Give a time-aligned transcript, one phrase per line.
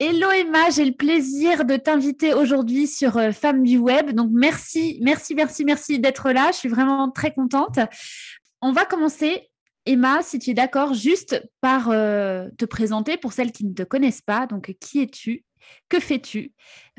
[0.00, 4.12] Hello Emma, j'ai le plaisir de t'inviter aujourd'hui sur euh, Femmes du Web.
[4.12, 6.52] Donc merci, merci, merci, merci d'être là.
[6.52, 7.80] Je suis vraiment très contente.
[8.62, 9.48] On va commencer,
[9.86, 13.82] Emma, si tu es d'accord, juste par euh, te présenter pour celles qui ne te
[13.82, 14.46] connaissent pas.
[14.46, 15.44] Donc qui es-tu?
[15.88, 16.52] Que fais-tu?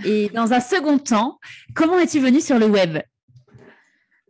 [0.03, 1.39] Et dans un second temps,
[1.75, 2.97] comment es-tu venue sur le web?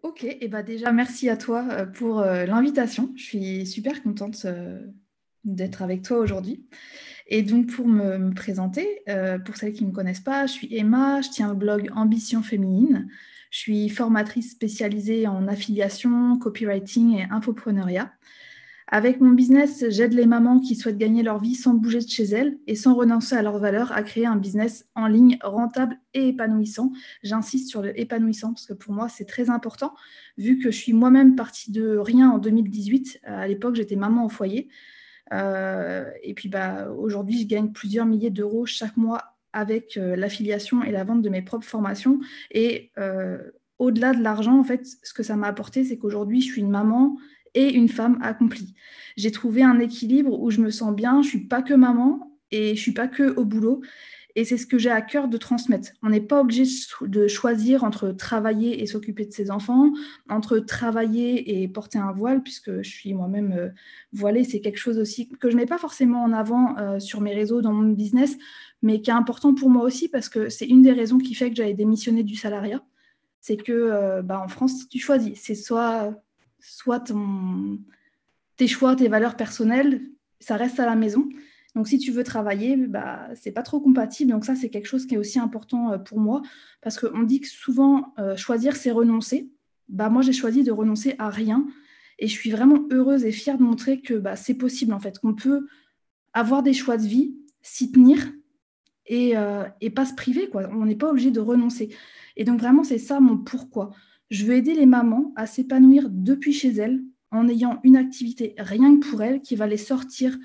[0.03, 3.13] Ok, et bah déjà merci à toi euh, pour l'invitation.
[3.15, 4.45] Je suis super contente
[5.43, 6.67] d'être avec toi aujourd'hui.
[7.31, 10.75] Et donc, pour me, présenter, euh, pour celles qui ne me connaissent pas, je suis
[10.75, 13.07] Emma, je tiens le blog Ambition Féminine.
[13.51, 18.11] Je suis formatrice spécialisée en affiliation, copywriting et infopreneuriat.
[18.91, 22.23] Avec mon business, j'aide les mamans qui souhaitent gagner leur vie sans bouger de chez
[22.23, 26.29] elles et sans renoncer à leurs valeurs à créer un business en ligne rentable et
[26.29, 26.91] épanouissant.
[27.21, 29.93] J'insiste sur le épanouissant parce que pour moi, c'est très important
[30.39, 33.19] vu que je suis moi-même partie de rien en 2018.
[33.23, 34.69] À l'époque, j'étais maman au foyer.
[35.33, 40.83] Euh, et puis bah, aujourd'hui, je gagne plusieurs milliers d'euros chaque mois avec euh, l'affiliation
[40.83, 42.19] et la vente de mes propres formations.
[42.51, 43.39] Et euh,
[43.77, 46.69] au-delà de l'argent, en fait, ce que ça m'a apporté, c'est qu'aujourd'hui, je suis une
[46.69, 47.17] maman
[47.53, 48.75] et une femme accomplie.
[49.17, 52.75] J'ai trouvé un équilibre où je me sens bien, je suis pas que maman et
[52.75, 53.81] je suis pas que au boulot.
[54.39, 55.89] Et c'est ce que j'ai à cœur de transmettre.
[56.01, 56.63] On n'est pas obligé
[57.01, 59.91] de choisir entre travailler et s'occuper de ses enfants,
[60.29, 63.67] entre travailler et porter un voile, puisque je suis moi-même euh,
[64.13, 64.45] voilée.
[64.45, 67.33] C'est quelque chose aussi que je ne mets pas forcément en avant euh, sur mes
[67.33, 68.37] réseaux, dans mon business,
[68.81, 71.49] mais qui est important pour moi aussi, parce que c'est une des raisons qui fait
[71.49, 72.81] que j'avais démissionné du salariat.
[73.41, 75.37] C'est que euh, bah, en France, tu choisis.
[75.37, 76.13] C'est soit,
[76.61, 77.11] soit
[78.55, 80.01] tes choix, tes valeurs personnelles,
[80.39, 81.27] ça reste à la maison.
[81.79, 84.31] Donc, si tu veux travailler, bah, ce n'est pas trop compatible.
[84.31, 86.41] Donc, ça, c'est quelque chose qui est aussi important euh, pour moi
[86.81, 89.49] parce qu'on dit que souvent, euh, choisir, c'est renoncer.
[89.87, 91.65] Bah, moi, j'ai choisi de renoncer à rien
[92.17, 95.19] et je suis vraiment heureuse et fière de montrer que bah, c'est possible, en fait,
[95.19, 95.67] qu'on peut
[96.33, 98.29] avoir des choix de vie, s'y tenir
[99.05, 100.49] et, euh, et, pas se priver.
[100.49, 100.69] Quoi.
[100.73, 101.95] On n'est pas obligé de renoncer.
[102.35, 103.91] Et donc, vraiment, c'est ça mon pourquoi.
[104.31, 107.01] Je veux aider les mamans à s'épanouir depuis chez elles
[107.31, 110.37] en ayant une activité rien que pour elles qui va les sortir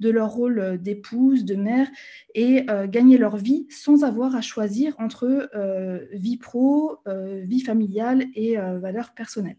[0.00, 1.88] de leur rôle euh, d'épouse, de mère,
[2.34, 6.98] et euh, gagner leur vie sans avoir à choisir entre euh, vie pro,
[7.44, 9.58] vie familiale et valeurs personnelles.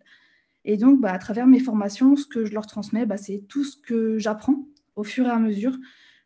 [0.66, 3.64] Et donc, bah, à travers mes formations, ce que je leur transmets, bah, c'est tout
[3.64, 4.66] ce que j'apprends
[4.96, 5.78] au fur et à mesure.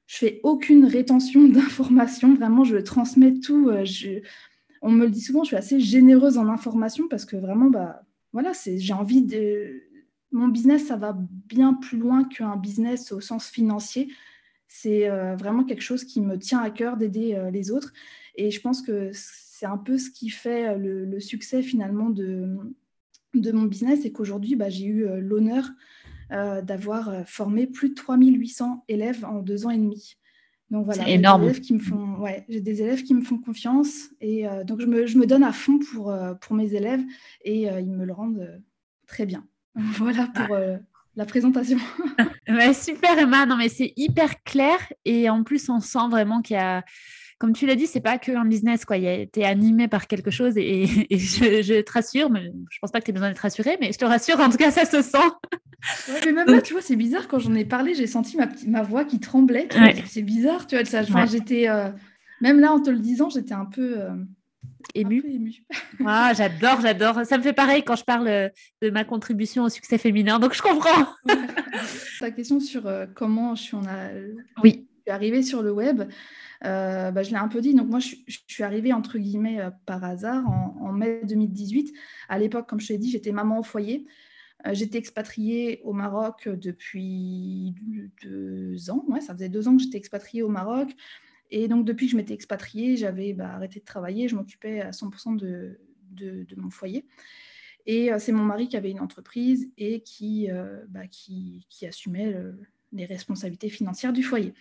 [0.08, 3.72] Je fais aucune rétention d'informations, vraiment, je transmets tout.
[4.82, 8.04] on me le dit souvent, je suis assez généreuse en information parce que vraiment, bah,
[8.34, 9.82] voilà, j'ai envie de,
[10.36, 11.18] mon business, ça va
[11.48, 14.10] bien plus loin qu'un business au sens financier.
[14.68, 17.94] C'est euh, vraiment quelque chose qui me tient à cœur d'aider euh, les autres.
[18.36, 22.58] Et je pense que c'est un peu ce qui fait euh, le, succès finalement de,
[23.34, 25.70] de mon business et qu'aujourd'hui, bah, j'ai eu l'honneur
[26.64, 30.16] d'avoir formé plus de 3800 élèves en deux ans et demi.
[30.72, 33.38] Donc voilà, j'ai des élèves qui me font, ouais, j'ai des élèves qui me font
[33.38, 37.04] confiance et donc je me, je me, donne à fond pour, pour mes élèves
[37.44, 38.60] et ils me le rendent
[39.06, 39.46] très bien.
[39.98, 40.78] Voilà pour euh,
[41.16, 41.78] la présentation.
[42.74, 46.60] super Emma, non mais c'est hyper clair et en plus on sent vraiment qu'il y
[46.60, 46.84] a,
[47.38, 48.98] comme tu l'as dit, c'est pas que un business quoi.
[48.98, 53.06] Tu es animé par quelque chose et, je, te rassure, mais je pense pas que
[53.06, 56.22] tu aies besoin d'être rassuré, mais je te rassure, en tout cas ça se sent.
[56.26, 58.82] mais même là, tu vois, c'est bizarre quand j'en ai parlé, j'ai senti ma, ma
[58.82, 59.68] voix qui tremblait.
[60.08, 61.04] C'est bizarre, tu vois, ça.
[61.26, 61.90] j'étais, euh,
[62.42, 64.02] même là en te le disant, j'étais un peu.
[64.02, 64.16] Euh,
[64.94, 65.24] ému.
[66.06, 67.26] Ah, j'adore, j'adore.
[67.26, 68.50] Ça me fait pareil quand je parle euh,
[68.82, 71.08] de ma contribution au succès féminin, donc je comprends.
[72.20, 73.78] Ta question sur euh, comment je suis,
[74.64, 74.88] oui.
[75.08, 76.04] arrivée sur le web,
[76.66, 77.74] euh, bah, je l'ai un peu dit.
[77.74, 78.16] Donc moi, je,
[78.48, 81.94] suis arrivée entre guillemets par hasard en, mai 2018.
[82.30, 84.06] À l'époque, comme je t'ai dit, j'étais maman au foyer.
[84.72, 87.76] J'étais expatriée au Maroc depuis
[88.24, 89.06] deux ans.
[89.08, 90.90] Ouais, ça faisait deux ans que j'étais expatriée au Maroc.
[91.52, 94.92] Et donc, depuis que je m'étais expatriée, j'avais bah, arrêté de travailler, je m'occupais à
[94.92, 95.78] 100% de,
[96.58, 97.06] mon foyer.
[97.86, 101.02] Et euh, c'est mon mari qui avait une entreprise et qui, euh, bah,
[101.88, 102.36] assumait
[102.92, 104.54] les responsabilités financières du foyer.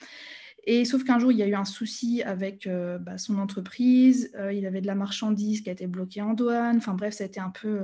[0.66, 2.68] Et sauf qu'un jour, il y a eu un souci avec
[3.00, 4.32] bah, son entreprise.
[4.52, 6.78] il avait de la marchandise qui a été bloquée en douane.
[6.78, 7.82] Enfin bref, ça un peu.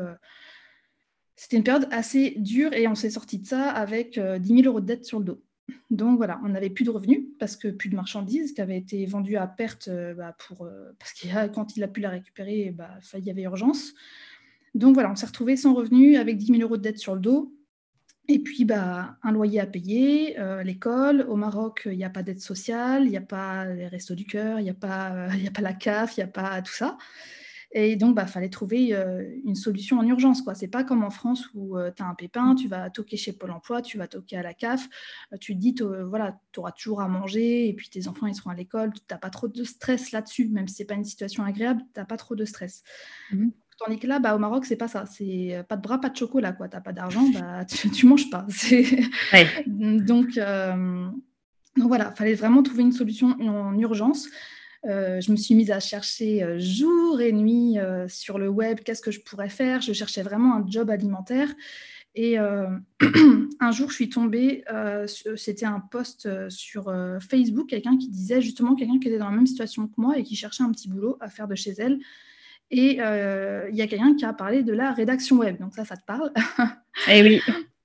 [1.36, 4.80] C'était une période assez dure et on s'est sorti de ça avec 10 000 euros
[4.80, 5.42] de dette sur le dos.
[5.90, 9.04] Donc voilà, on n'avait plus de revenus parce que plus de marchandises qui avaient été
[9.06, 10.68] vendues à perte bah, pour,
[10.98, 13.94] parce que quand il a pu la récupérer, bah, il y avait urgence.
[14.74, 17.20] Donc voilà, on s'est retrouvé sans revenus avec 10 000 euros de dette sur le
[17.20, 17.52] dos.
[18.28, 21.26] Et puis, bah, un loyer à payer, euh, l'école.
[21.28, 24.24] Au Maroc, il n'y a pas d'aide sociale, il n'y a pas les restos du
[24.24, 26.72] cœur, il n'y a, pas, euh, a pas la CAF, il n'y a pas tout
[26.72, 26.96] ça.
[27.72, 30.42] Et donc, il bah, fallait trouver euh, une solution en urgence.
[30.44, 33.32] Ce n'est pas comme en France où tu as un pépin, tu vas toquer chez
[33.32, 34.88] Pôle emploi, tu vas toquer à la CAF,
[35.40, 35.74] tu te dis,
[36.08, 39.00] voilà, tu auras toujours à manger, et puis tes enfants, ils seront à l'école, tu
[39.10, 42.00] n'as pas trop de stress là-dessus, même si ce n'est pas une situation agréable, tu
[42.00, 42.82] n'as pas trop de stress.
[43.32, 43.50] Mmh
[43.80, 45.06] Tandis que là, bah, au Maroc, c'est pas ça.
[45.06, 46.52] C'est euh, pas de bras, pas de chocolat.
[46.52, 48.46] Tu n'as pas d'argent, bah, tu, ne manges pas.
[49.66, 51.06] donc, euh,
[51.76, 54.28] donc voilà, fallait vraiment trouver une solution en urgence.
[54.88, 57.76] Euh, je me suis mise à chercher jour et nuit
[58.08, 59.80] sur le web qu'est-ce que je pourrais faire.
[59.80, 61.48] Je cherchais vraiment un job alimentaire.
[62.14, 62.38] Et
[63.60, 64.64] un jour, je suis tombée,
[65.36, 69.46] c'était un post sur Facebook, quelqu'un qui disait justement, quelqu'un qui était dans la même
[69.46, 72.00] situation que moi et qui cherchait un petit boulot à faire de chez elle.
[72.70, 75.58] Et euh, il y a quelqu'un qui a parlé de la rédaction web.
[75.58, 76.32] Donc ça, ça te parle?
[77.08, 77.40] Eh oui.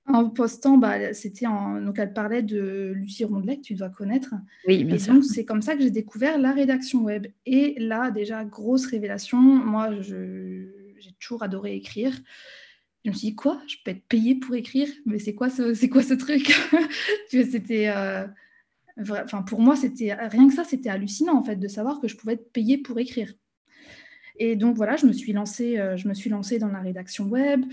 [0.08, 1.80] En postant, bah, c'était en...
[1.80, 4.34] donc elle parlait de Lucie Rondelet, que tu dois connaître.
[4.66, 7.26] Oui, bien et donc c'est comme ça que j'ai découvert la rédaction web.
[7.44, 9.38] Et là, déjà, grosse révélation.
[9.38, 12.12] Moi, j'ai toujours adoré écrire.
[13.04, 13.60] Je me suis dit, quoi?
[13.68, 14.88] Je peux être payée pour écrire?
[15.06, 16.54] Mais c'est quoi ce, c'est quoi ce truc?
[17.30, 17.88] C'était...
[17.88, 18.26] Euh,
[18.98, 22.16] enfin, pour moi, c'était rien que ça, c'était hallucinant en fait de savoir que je
[22.16, 23.32] pouvais être payée pour écrire.
[24.38, 27.24] Et donc voilà, je me suis lancée, euh, je me suis lancée dans la rédaction
[27.24, 27.64] web.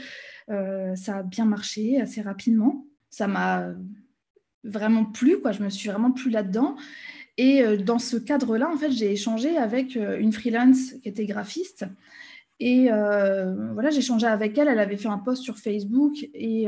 [0.49, 2.85] Euh, ça a bien marché assez rapidement.
[3.09, 3.67] Ça m'a
[4.63, 5.51] vraiment plu, quoi.
[5.51, 6.75] Je me suis vraiment plu là-dedans.
[7.37, 11.85] Et euh, dans ce cadre-là, en fait, j'ai échangé avec une freelance qui était graphiste.
[12.59, 14.69] Et voilà, j'ai échangé avec elle.
[14.69, 16.13] Elle avait fait un post sur Facebook.
[16.33, 16.67] Et,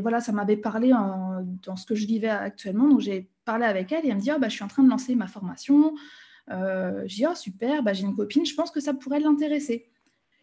[0.00, 2.88] voilà, ça m'avait parlé dans ce que je vivais actuellement.
[2.88, 4.82] Donc, j'ai parlé avec elle et elle me dit ah, bah, Je suis en train
[4.82, 5.94] de lancer ma formation.
[6.50, 9.86] Euh, j'ai dit, oh, super, bah, j'ai une copine, je pense que ça pourrait l'intéresser.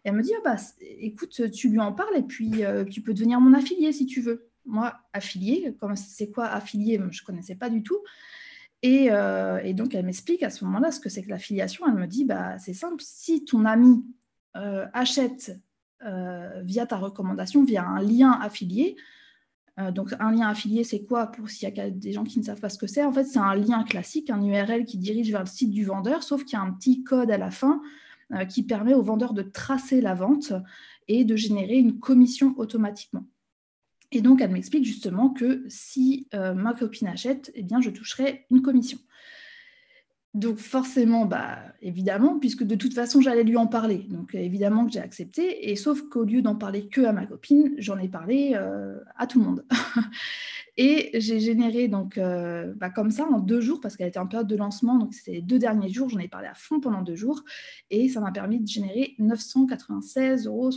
[0.03, 3.13] Elle me dit, ah, bah, écoute, tu lui en parles et puis euh, tu peux
[3.13, 4.49] devenir mon affilié si tu veux.
[4.65, 6.99] Moi, affilié, c'est quoi affilié?
[7.11, 7.99] Je ne connaissais pas du tout.
[8.83, 11.85] Et, euh, et donc, elle m'explique à ce moment-là ce que c'est que l'affiliation.
[11.87, 14.03] Elle me dit, bah, c'est simple, si ton ami
[14.53, 15.57] achète
[16.63, 18.95] via ta recommandation, via un lien affilié,
[19.79, 21.27] euh, donc, un lien affilié, c'est quoi?
[21.27, 23.23] Pour s'il y a des gens qui ne savent pas ce que c'est, en fait,
[23.23, 26.57] c'est un lien classique, un URL qui dirige vers le site du vendeur, sauf qu'il
[26.57, 27.79] y a un petit code à la fin euh,
[28.47, 30.53] qui permet au vendeur de tracer la vente
[31.07, 33.25] et de générer une commission automatiquement.
[34.11, 38.45] Et donc, elle m'explique justement que si euh, ma copine achète, eh bien, je toucherai
[38.49, 38.99] une commission.
[40.33, 44.05] Donc forcément, bah, évidemment, puisque de toute façon, j'allais lui en parler.
[44.09, 45.69] Donc évidemment que j'ai accepté.
[45.69, 49.27] Et sauf qu'au lieu d'en parler que à ma copine, j'en ai parlé euh, à
[49.27, 49.65] tout le monde.
[50.83, 54.25] et j'ai généré, donc, euh, bah, comme ça, en deux jours, parce qu'elle était en
[54.25, 57.03] période de lancement, donc c'était les deux derniers jours, j'en ai parlé à fond pendant
[57.03, 57.43] deux jours.
[57.91, 60.71] Et ça m'a permis de générer 996,75 euros,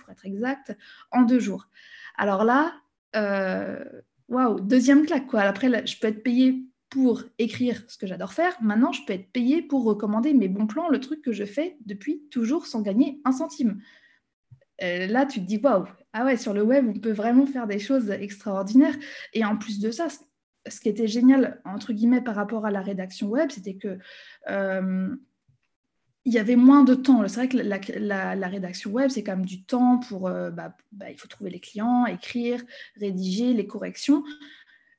[0.00, 0.76] pour être exact,
[1.12, 1.68] en deux jours.
[2.18, 2.74] Alors là,
[3.14, 3.84] euh,
[4.26, 5.42] waouh, deuxième claque, quoi.
[5.42, 8.60] Après, je peux être payée pour écrire ce que j'adore faire.
[8.60, 11.76] Maintenant, je peux être payée pour recommander mes bons plans, le truc que je fais
[11.86, 13.80] depuis toujours sans gagner un centime.
[14.82, 17.66] Euh, là, tu te dis, waouh, ah ouais, sur le web, on peut vraiment faire
[17.66, 18.96] des choses extraordinaires.
[19.32, 20.08] Et en plus de ça,
[20.68, 23.98] ce qui était génial, entre guillemets, par rapport à la rédaction web, c'était que
[24.48, 25.14] euh,
[26.24, 27.26] il y avait moins de temps.
[27.28, 31.10] C'est vrai que la, rédaction web, c'est quand même du temps pour, euh, bah, bah,
[31.10, 32.62] il faut trouver les clients, écrire,
[32.96, 34.24] rédiger, les corrections.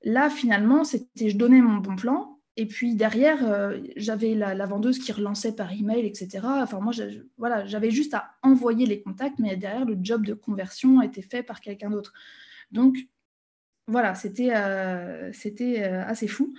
[0.03, 2.30] Là, finalement, c'était je donnais mon bon plan.
[2.57, 6.39] Et puis derrière, euh, j'avais la, vendeuse qui relançait par email, etc.
[6.43, 6.93] Enfin, moi,
[7.37, 11.43] voilà, j'avais juste à envoyer les contacts, mais derrière, le job de conversion était fait
[11.43, 12.13] par quelqu'un d'autre.
[12.71, 12.97] Donc,
[13.87, 15.31] voilà, c'était euh,
[15.61, 16.53] euh, assez fou.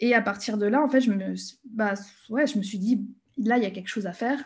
[0.00, 1.94] Et à partir de là, en fait, je me, bah,
[2.28, 3.04] ouais, je me suis dit,
[3.36, 4.44] là, il y a quelque chose à faire.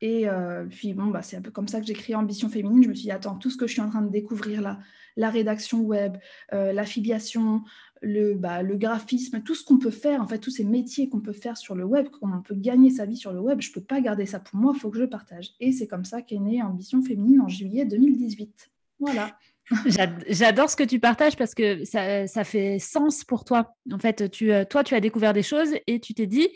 [0.00, 0.26] Et
[0.70, 2.84] puis, bon, bah, c'est un peu comme ça que j'ai créé Ambition Féminine.
[2.84, 4.78] Je me suis dit, attends, tout ce que je suis en train de découvrir là,
[5.18, 6.16] la rédaction web,
[6.54, 7.62] euh, l'affiliation,
[8.00, 11.32] le, bah, graphisme, tout ce qu'on peut faire, en fait, tous ces métiers qu'on peut
[11.32, 13.74] faire sur le web, comment on peut gagner sa vie sur le web, je ne
[13.74, 15.50] peux pas garder ça pour moi, il faut que je partage.
[15.58, 18.70] Et c'est comme ça qu'est née Ambition Féminine en juillet 2018.
[19.00, 19.36] Voilà.
[20.28, 23.74] J'adore ce que tu partages parce que ça, fait sens pour toi.
[23.92, 26.48] En fait, tu, euh, toi, tu as découvert des choses et tu t'es dit,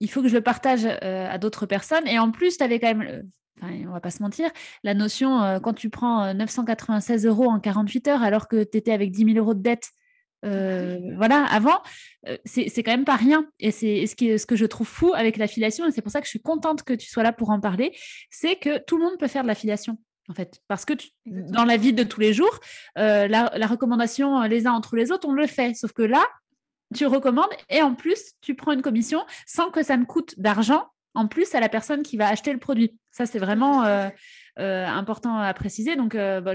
[0.00, 2.06] il faut que je le partage euh, à d'autres personnes.
[2.08, 3.30] Et en plus, tu avais quand même
[3.62, 4.50] on va pas se mentir,
[4.84, 8.78] la notion, euh, quand tu prends 996 euh, euros en 48 heures alors que tu
[8.78, 9.90] étais avec 10 000 euros de dette,
[10.42, 11.82] voilà, avant,
[12.46, 13.44] c'est quand même pas rien.
[13.58, 16.24] Et c'est ce, ce que je trouve fou avec l'affiliation, et c'est pour ça que
[16.24, 17.94] je suis contente que tu sois là pour en parler,
[18.30, 19.98] c'est que tout le monde peut faire de l'affiliation
[20.30, 20.62] en fait.
[20.66, 20.94] Parce que
[21.26, 22.60] dans la vie de tous les jours,
[22.96, 25.74] la, la, recommandation les uns entre les autres, on le fait.
[25.74, 26.24] Sauf que là,
[26.94, 30.86] tu recommandes et en plus, tu prends une commission sans que ça ne coûte d'argent
[31.14, 32.96] en plus à la personne qui va acheter le produit.
[33.10, 34.08] Ça, c'est vraiment euh,
[34.58, 35.96] euh, important à préciser.
[35.96, 36.54] Donc, euh, bah,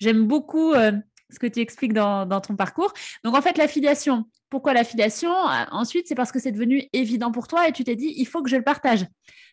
[0.00, 2.92] j'aime beaucoup ce que tu expliques dans, ton parcours.
[3.24, 4.24] Donc, en fait, l'affiliation.
[4.50, 5.32] Pourquoi l'affiliation?
[5.70, 8.42] Ensuite, c'est parce que c'est devenu évident pour toi et tu t'es dit, il faut
[8.42, 9.06] que je le partage.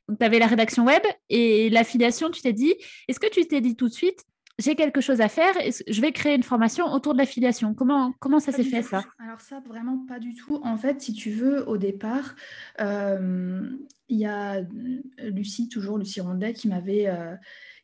[0.07, 2.75] Donc, tu avais la rédaction web et l'affiliation, tu t'es dit,
[3.07, 4.24] est-ce que tu t'es dit tout de suite,
[4.62, 7.74] j'ai quelque chose à faire et je vais créer une formation autour de l'affiliation.
[7.74, 9.03] Comment, comment ça s'est fait ça?
[9.20, 10.60] Alors ça, vraiment pas du tout.
[10.63, 12.36] En fait, si tu veux, au départ,
[12.80, 13.70] euh,
[14.10, 14.65] il y a euh,
[15.30, 17.08] Lucie, toujours Lucie Rondet, qui m'avait...
[17.08, 17.36] Euh,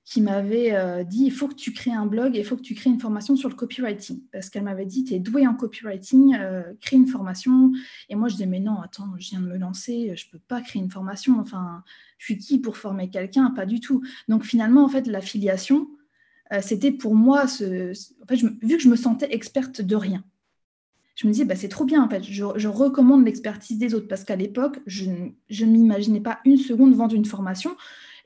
[0.09, 2.75] qui m'avait dit il faut que tu crées un blog et il faut que tu
[2.75, 4.21] crées une formation sur le copywriting.
[4.31, 6.33] Parce qu'elle m'avait dit tu es doué en copywriting,
[6.79, 7.73] crée une formation.
[8.07, 10.39] Et moi, je disais mais non, attends, je viens de me lancer, je ne peux
[10.47, 11.41] pas créer une formation.
[11.41, 11.83] Enfin,
[12.19, 13.51] je suis qui pour former quelqu'un?
[13.51, 14.01] Pas du tout.
[14.29, 15.89] Donc finalement, en fait, l'affiliation,
[16.51, 20.23] euh, c'était pour moi, vu que je me sentais experte de rien,
[21.17, 24.23] je me disais, bah, c'est trop bien, en fait, je, recommande l'expertise des autres, parce
[24.23, 27.75] qu'à l'époque, je, ne m'imaginais pas une seconde vendre une formation.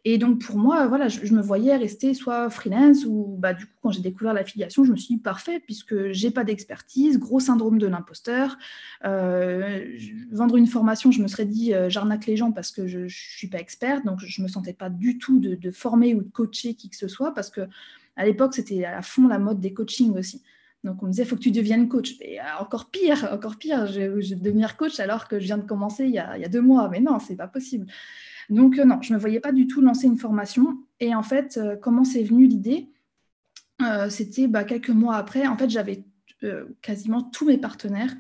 [0.04, 3.72] Et donc, pour moi, voilà, je, me voyais rester soit freelance ou, bah, du coup,
[3.82, 7.78] quand j'ai découvert l'affiliation, je me suis dit, parfait, puisque j'ai pas d'expertise, gros syndrome
[7.78, 8.58] de l'imposteur.
[9.06, 9.86] Euh,
[10.32, 13.08] vendre une formation, je me serais dit, euh, j'arnaque les gens parce que je ne
[13.08, 16.24] suis pas experte, donc je ne me sentais pas du tout de, de, former ou
[16.24, 17.62] de coacher qui que ce soit, parce que
[18.16, 20.44] à l'époque, c'était à fond la mode des coachings aussi.
[20.84, 22.16] Donc on me disait, il faut que tu deviennes coach.
[22.22, 25.66] Et euh, encore pire, encore pire, je, vais devenir coach alors que je viens de
[25.66, 26.90] commencer il y a, deux mois.
[26.90, 27.86] Mais non, c'est pas possible.
[28.50, 30.78] Donc euh, non, je ne me voyais pas du tout lancer une formation.
[31.00, 32.90] Et en fait, euh, comment c'est venu l'idée?
[34.10, 35.48] C'était bah, quelques mois après.
[35.48, 36.06] En fait, j'avais
[36.84, 38.16] quasiment tous mes partenaires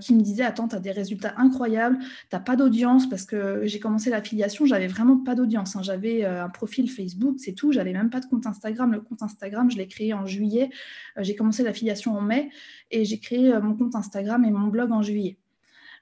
[0.00, 1.98] qui me disait Attends, tu as des résultats incroyables,
[2.30, 5.76] tu pas d'audience, parce que j'ai commencé l'affiliation, j'avais vraiment pas d'audience.
[5.76, 5.82] Hein.
[5.82, 8.92] J'avais euh, un profil Facebook, c'est tout, j'avais même pas de compte Instagram.
[8.92, 10.70] Le compte Instagram, je l'ai créé en juillet.
[11.18, 12.50] Euh, j'ai commencé l'affiliation en mai
[12.90, 15.38] et j'ai créé mon compte Instagram et mon blog en juillet.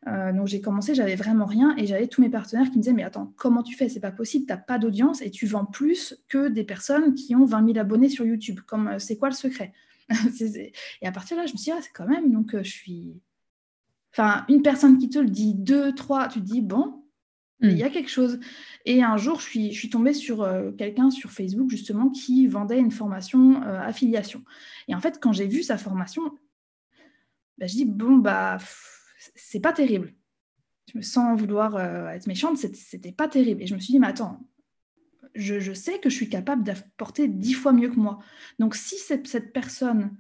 [0.07, 3.05] donc j'ai commencé, j'avais vraiment rien et j'avais tous mes partenaires qui me disaient mais
[3.05, 3.89] attends comment tu fais?
[3.89, 7.35] C'est pas possible, tu n'as pas d'audience et tu vends plus que des personnes qui
[7.35, 8.61] ont 20 000 abonnés sur YouTube.
[8.67, 9.73] Comme c'est quoi le secret?
[11.01, 12.71] Et à partir de là je me suis dit ah, c'est quand même donc je
[12.71, 13.23] suis
[14.17, 17.05] Enfin, une personne qui te le dit, deux, trois, tu te dis, bon,
[17.61, 17.93] il y a hmm.
[17.93, 18.39] quelque chose.
[18.85, 22.47] Et un jour, je suis, je suis tombée sur euh, quelqu'un sur Facebook, justement, qui
[22.47, 24.45] vendait une formation euh, affiliation.
[24.87, 26.23] Et en fait, quand j'ai vu sa formation,
[27.59, 28.59] bah, je dis, bon, bah,
[29.35, 30.15] c'est pas terrible.
[30.93, 33.63] Je me sens vouloir euh, être méchante, c'était pas terrible.
[33.63, 34.47] Et je me suis dit, mais attends,
[35.35, 38.21] je, je sais que je suis capable d'apporter dix fois mieux que moi.
[38.61, 40.17] Donc, si cette, cette personne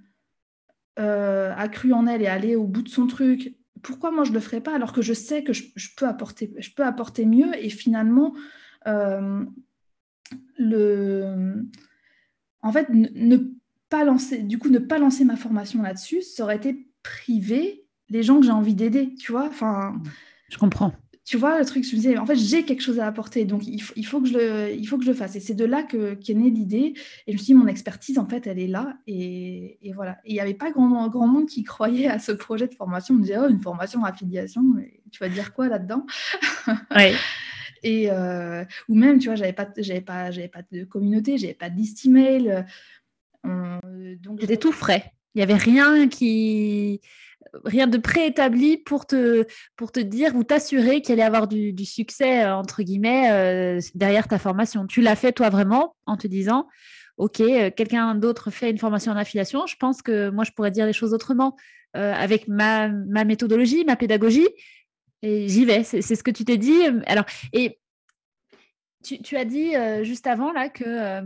[0.96, 4.34] a cru en elle et allé au bout de son truc, pourquoi moi je ne
[4.34, 5.62] le ferais pas alors que je sais que je,
[5.96, 8.34] peux, apporter, je mieux et finalement,
[8.86, 9.44] euh,
[10.58, 11.66] le...
[12.62, 13.36] en fait, ne,
[13.88, 18.22] pas lancer, du coup, ne pas lancer ma formation là-dessus, ça aurait été priver les
[18.22, 19.46] gens que j'ai envie d'aider, tu vois.
[19.46, 20.00] Enfin,
[20.48, 20.92] je comprends
[21.24, 23.66] tu vois, le truc, je me disais, en fait, j'ai quelque chose à apporter, donc
[23.66, 25.34] il faut, il faut, que, je le, il faut que je le fasse.
[25.36, 26.94] Et c'est de là qu'est est née l'idée.
[27.26, 28.98] Et je me suis dit, mon expertise, en fait, elle est là.
[29.06, 30.18] Et, et voilà.
[30.24, 33.14] Et il n'y avait pas grand, grand monde qui croyait à ce projet de formation.
[33.14, 34.62] On me disait, oh, une formation affiliation,
[35.10, 36.04] tu vas dire quoi là-dedans?
[36.94, 37.14] Ouais.
[37.84, 41.54] Et, euh, ou même, tu vois, j'avais pas, j'avais pas, j'avais pas de communauté, j'avais
[41.54, 42.64] pas de liste email.
[43.46, 45.12] Euh, donc C'était tout frais.
[45.34, 47.02] Il n'y avait rien qui
[47.64, 49.46] rien de préétabli pour te,
[49.76, 54.28] pour te dire ou t'assurer qu'il allait avoir du, succès, euh, entre guillemets, euh, derrière
[54.28, 54.86] ta formation.
[54.86, 56.66] Tu l'as fait toi vraiment en te disant,
[57.16, 60.70] OK, euh, quelqu'un d'autre fait une formation en affiliation, je pense que moi, je pourrais
[60.70, 61.56] dire les choses autrement
[61.96, 64.48] avec ma, ma, méthodologie, ma pédagogie.
[65.22, 66.80] Et j'y vais, c'est ce que tu t'es dit.
[67.06, 67.78] Alors, et
[69.04, 71.20] tu, as dit juste avant là que,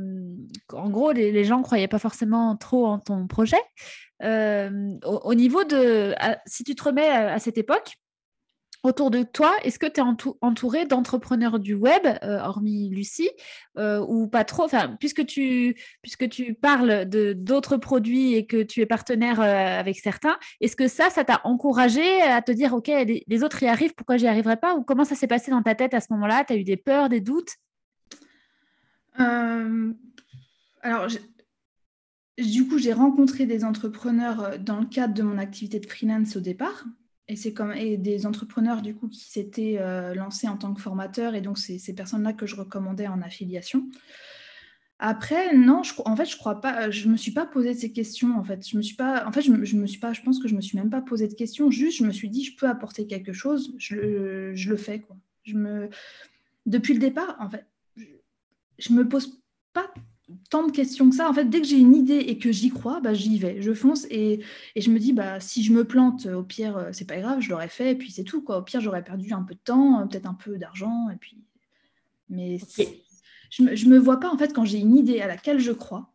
[0.73, 3.57] en gros, les, gens ne croyaient pas forcément trop en ton projet.
[4.23, 6.15] Euh, au, niveau de,
[6.47, 7.95] si tu te remets à, cette époque,
[8.85, 10.05] autour de toi, est-ce que tu es
[10.41, 13.31] entouré d'entrepreneurs du web, euh, hormis Lucie,
[13.77, 14.65] euh, ou pas trop?
[14.65, 19.99] Enfin, puisque, tu, puisque tu parles de, d'autres produits et que tu es partenaire avec
[19.99, 23.95] certains, est-ce que ça, ça t'a encouragé à te dire, OK, les, autres y arrivent,
[23.95, 24.75] pourquoi j'y arriverai pas?
[24.75, 26.45] Ou comment ça s'est passé dans ta tête à ce moment-là?
[26.45, 27.55] Tu as eu des peurs, des doutes?
[29.19, 31.09] Alors,
[32.39, 36.37] du coup, j'ai rencontré des entrepreneurs euh, dans le cadre de mon activité de freelance
[36.37, 36.85] au départ.
[37.27, 40.81] Et c'est comme et des entrepreneurs du coup qui s'étaient euh, lancés en tant que
[40.81, 43.87] formateurs et donc c'est ces personnes-là que je recommandais en affiliation.
[44.99, 46.91] Après, non, je, en fait, je crois pas.
[46.91, 48.37] Je me suis pas posé ces questions.
[48.37, 49.27] En fait, je me suis pas.
[49.27, 50.13] En fait, je, me suis pas.
[50.13, 51.71] Je pense que je me suis même pas posé de questions.
[51.71, 53.75] Juste, je me suis dit, je peux apporter quelque chose.
[53.79, 55.05] Je, je le fais.
[55.45, 55.89] Je me.
[56.67, 57.65] Depuis le départ, en fait,
[58.79, 59.41] je, me pose
[59.73, 59.93] pas
[60.51, 61.29] tant de questions que ça.
[61.29, 63.73] En fait, dès que j'ai une idée et que j'y crois, bah, j'y vais, je
[63.73, 64.41] fonce et,
[64.75, 67.41] et, je me dis, bah, si je me plante, au pire, euh, c'est pas grave,
[67.41, 68.43] je l'aurais fait et puis c'est tout.
[68.43, 68.59] Quoi.
[68.59, 71.09] Au pire, j'aurais perdu un peu de temps, euh, peut-être un peu d'argent.
[71.11, 71.39] Et puis...
[72.31, 72.59] Mais
[73.51, 75.73] je, me, je me vois pas, en fait, quand j'ai une idée à laquelle je
[75.73, 76.13] crois.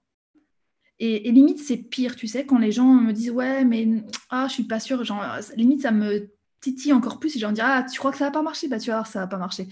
[0.99, 3.87] Et, et limite, c'est pire, tu sais, quand les gens me disent, ouais, mais
[4.29, 5.03] ah, je suis pas sûre.
[5.03, 6.32] Genre, limite, ça me
[6.63, 8.67] titille encore plus et j'en dis ah tu crois que ça va pas marcher?
[8.67, 9.67] Bah tu vas voir ça va pas marcher.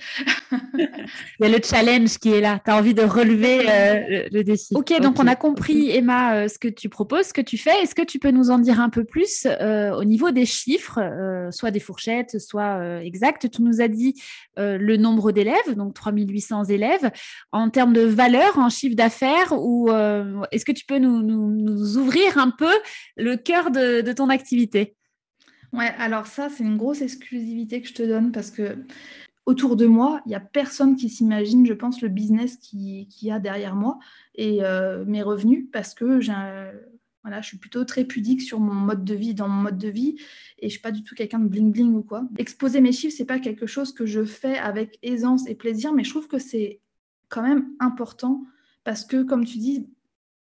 [0.74, 0.90] Il
[1.40, 2.60] y a le challenge qui est là.
[2.64, 4.76] Tu as envie de relever euh, le, défi.
[4.76, 7.82] Ok donc on a compris Emma euh, ce que tu proposes ce que tu fais.
[7.82, 11.00] Est-ce que tu peux nous en dire un peu plus euh, au niveau des chiffres
[11.52, 13.50] soit des fourchettes soit exactes?
[13.50, 14.22] Tu nous as dit
[14.58, 17.10] le nombre d'élèves donc 3800 élèves.
[17.54, 19.90] En termes de valeur en chiffre d'affaires ou
[20.52, 22.74] est-ce que tu peux nous, nous, ouvrir un peu
[23.16, 24.96] le cœur de, de ton activité?
[25.74, 28.78] Ouais, alors ça, c'est une grosse exclusivité que je te donne parce que
[29.46, 33.32] autour de moi, il n'y a personne qui s'imagine, je pense, le business qui, y
[33.32, 34.00] a derrière moi
[34.36, 36.34] et euh, mes revenus parce que j'ai
[37.42, 40.16] je suis plutôt très pudique sur mon mode de vie, dans mon mode de vie,
[40.60, 42.28] et je suis pas du tout quelqu'un de bling bling ou quoi.
[42.38, 46.04] Exposer mes chiffres, c'est pas quelque chose que je fais avec aisance et plaisir, mais
[46.04, 46.82] je trouve que c'est
[47.30, 48.44] quand même important
[48.84, 49.88] parce que, comme tu dis,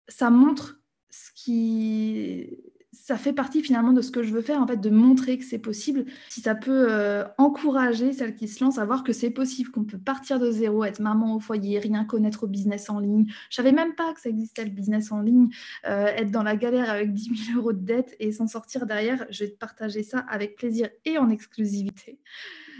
[0.08, 2.50] ça montre ce qui
[2.92, 5.46] ça fait partie finalement de ce que je veux faire, en fait, de montrer que
[5.46, 6.06] c'est possible.
[6.30, 9.84] Si ça peut euh, encourager celles qui se lancent à voir que c'est possible, qu'on
[9.84, 13.26] peut partir de zéro, être maman au foyer, rien connaître au business en ligne.
[13.50, 15.50] Je savais même pas que ça existait le business en ligne,
[15.86, 19.26] euh, être dans la galère avec 10 000 euros de dette et s'en sortir derrière.
[19.30, 22.20] Je vais te partager ça avec plaisir et en exclusivité.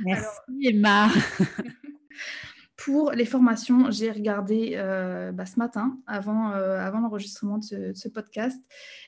[0.04, 0.28] Merci
[0.64, 1.10] Emma.
[2.86, 8.08] Pour les formations, j'ai regardé euh, bah, ce matin, avant, euh, avant l'enregistrement de, ce
[8.08, 8.58] podcast,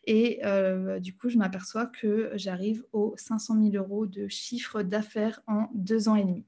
[0.05, 5.39] et euh, du coup, je m'aperçois que j'arrive aux 500 000 euros de chiffre d'affaires
[5.47, 6.45] en deux ans et demi.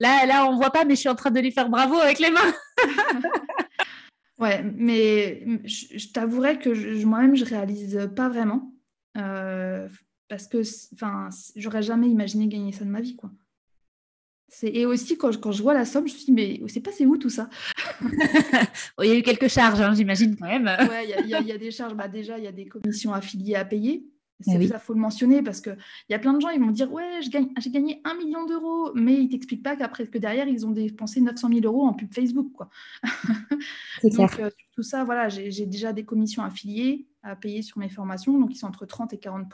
[0.00, 2.18] Là, là, on voit pas, mais je suis en train de lui faire bravo avec
[2.18, 2.54] les mains.
[4.40, 8.74] ouais, mais je, t'avouerai que moi-même, je réalise pas vraiment,
[9.14, 10.62] parce que,
[11.54, 13.30] j'aurais jamais imaginé gagner ça de ma vie, quoi.
[14.62, 16.80] Et aussi, quand je, quand je vois la somme, je me suis dit, mais c'est
[16.80, 17.50] passé où tout ça?
[19.02, 20.70] Il y a eu quelques charges, hein, j'imagine quand même.
[20.80, 21.94] Oui, il y, y, a des charges.
[21.94, 24.06] Bah, déjà, il y a des commissions affiliées à payer.
[24.40, 25.76] C'est eh ça, faut le mentionner parce qu'il
[26.10, 29.14] y a plein de gens, ils vont dire Ouais, j'ai gagné un million d'euros, mais
[29.14, 32.12] ils ne t'expliquent pas qu'après que derrière, ils ont dépensé 900 000 euros en pub
[32.12, 32.52] Facebook.
[32.52, 32.68] Quoi.
[34.02, 38.38] donc, euh, tout ça, voilà, j'ai déjà des commissions affiliées à payer sur mes formations,
[38.38, 39.48] donc ils sont entre 30 et 40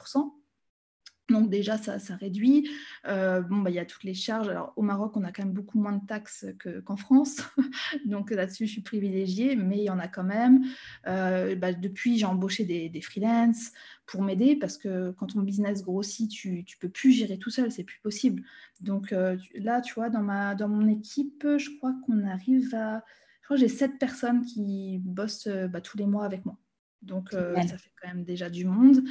[1.29, 2.69] donc déjà, ça, ça réduit.
[3.07, 4.49] Euh, bon, bah, il y a toutes les charges.
[4.49, 6.47] Alors au Maroc, on a quand même beaucoup moins de taxes
[6.85, 7.43] qu'en France.
[8.05, 10.65] Donc là-dessus, je suis privilégiée, mais il y en a quand même.
[11.07, 13.73] Euh, bah, depuis, j'ai embauché des, des freelances
[14.05, 17.71] pour m'aider parce que quand ton business grossit, tu ne peux plus gérer tout seul,
[17.71, 18.43] c'est plus possible.
[18.81, 23.05] Donc euh, là, tu vois, dans, ma, dans mon équipe, je crois qu'on arrive à...
[23.41, 26.57] Je crois que j'ai sept personnes qui bossent bah, tous les mois avec moi.
[27.01, 29.03] Donc ça fait quand même déjà du monde.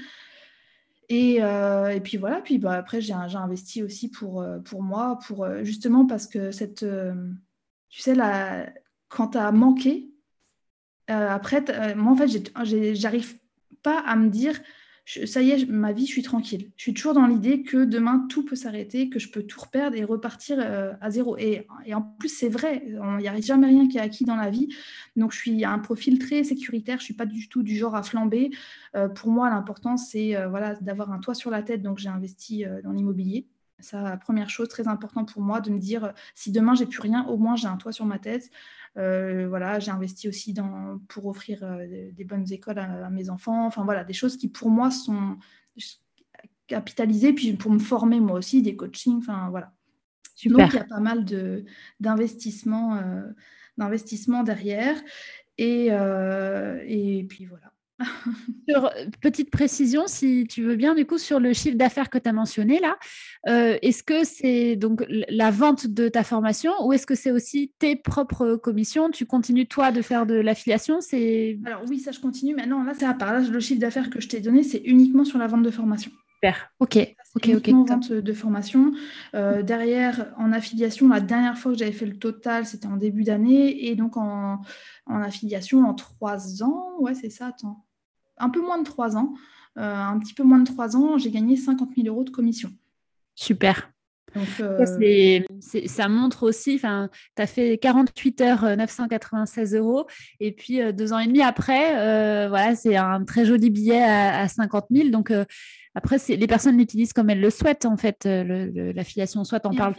[1.12, 5.44] Euh, et, puis voilà, puis bah, après j'ai investi aussi pour, euh, pour moi, pour,
[5.44, 6.86] euh, justement parce que cette,
[7.90, 8.72] tu sais, la,
[9.10, 10.08] quand tu as manqué,
[11.08, 13.38] après, moi en fait, j'arrive
[13.84, 14.58] pas à me dire
[15.26, 16.72] ça y est, ma vie, je suis tranquille.
[16.78, 19.98] Je suis toujours dans l'idée que demain, tout peut s'arrêter, que je peux tout reperdre
[19.98, 21.38] et repartir euh, à zéro.
[21.38, 24.50] Et, en plus, c'est vrai, il n'y a jamais rien qui est acquis dans la
[24.50, 24.70] vie.
[25.16, 26.98] Donc, je suis un profil très sécuritaire.
[26.98, 28.52] Je ne suis pas du tout du genre à flamber.
[28.96, 31.82] Euh, pour moi, l'important, c'est euh, voilà, d'avoir un toit sur la tête.
[31.82, 33.48] Donc, j'ai investi dans l'immobilier.
[33.82, 37.26] Ça, première chose très importante pour moi, de me dire, si demain, j'ai plus rien,
[37.28, 38.50] au moins, j'ai un toit sur ma tête.
[38.98, 43.66] Euh, voilà, j'ai investi aussi dans, pour offrir euh, des, bonnes écoles à, mes enfants.
[43.66, 45.38] Enfin voilà, des choses qui pour moi sont
[46.68, 49.20] capitalisées, puis pour me former moi aussi, des coachings.
[49.20, 49.74] Enfin voilà.
[50.46, 51.66] Donc il y a pas mal de,
[52.00, 53.22] d'investissements, euh,
[53.78, 55.02] d'investissements derrière.
[55.58, 57.71] Et, et puis voilà.
[58.68, 58.90] Sur,
[59.22, 62.34] petite précision, si tu veux bien, du coup, sur le chiffre d'affaires que tu as
[62.34, 62.98] mentionné là,
[63.50, 67.74] euh, est-ce que c'est donc la vente de ta formation ou est-ce que c'est aussi
[67.80, 69.10] tes propres commissions?
[69.10, 71.02] Tu continues toi de faire de l'affiliation?
[71.02, 71.60] C'est...
[71.66, 72.56] Alors oui, ça je continue.
[72.56, 73.34] Maintenant, là, c'est à part.
[73.34, 76.12] Là, le chiffre d'affaires que je t'ai donné, c'est uniquement sur la vente de formation.
[76.36, 76.72] Super.
[76.80, 76.98] Ok.
[77.36, 77.50] Ok.
[77.56, 77.70] Ok.
[77.70, 78.94] Vente de formation.
[79.36, 83.24] Euh, derrière, en affiliation, la dernière fois que j'avais fait le total, c'était en début
[83.24, 84.60] d'année, et donc en,
[85.06, 86.96] en affiliation en trois ans.
[87.00, 87.48] Ouais, c'est ça.
[87.48, 87.86] Attends
[88.42, 89.34] un peu moins de trois ans,
[89.78, 92.72] euh, un petit peu moins de trois ans, j'ai gagné 50 000 euros de commission.
[93.36, 93.92] Super.
[95.86, 96.86] ça montre aussi, tu
[97.42, 100.08] as fait 48 heures, 996 euros,
[100.40, 104.86] et puis deux ans et demi après, voilà, c'est un très joli billet à, 50
[104.90, 105.10] 000.
[105.10, 105.34] Donc
[105.96, 109.96] après, les personnes l'utilisent comme elles le souhaitent, en fait, l'affiliation, soit on parle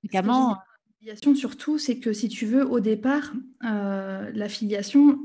[0.00, 0.56] fréquemment.
[1.00, 5.18] L'affiliation, surtout, c'est que si tu veux, au départ, l'affiliation,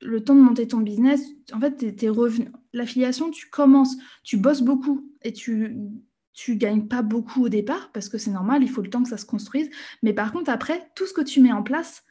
[0.00, 4.62] le temps de monter ton business, en fait, tes revenus, l'affiliation, tu commences, tu bosses
[4.62, 5.76] beaucoup et tu
[6.36, 9.08] tu gagnes pas beaucoup au départ parce que c'est normal, il faut le temps que
[9.08, 9.70] ça se construise.
[10.02, 12.04] Mais par contre, après, tout ce que tu mets en place,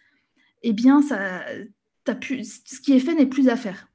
[0.63, 1.41] eh bien, ça,
[2.07, 3.87] as pu, ce qui est fait n'est plus à faire.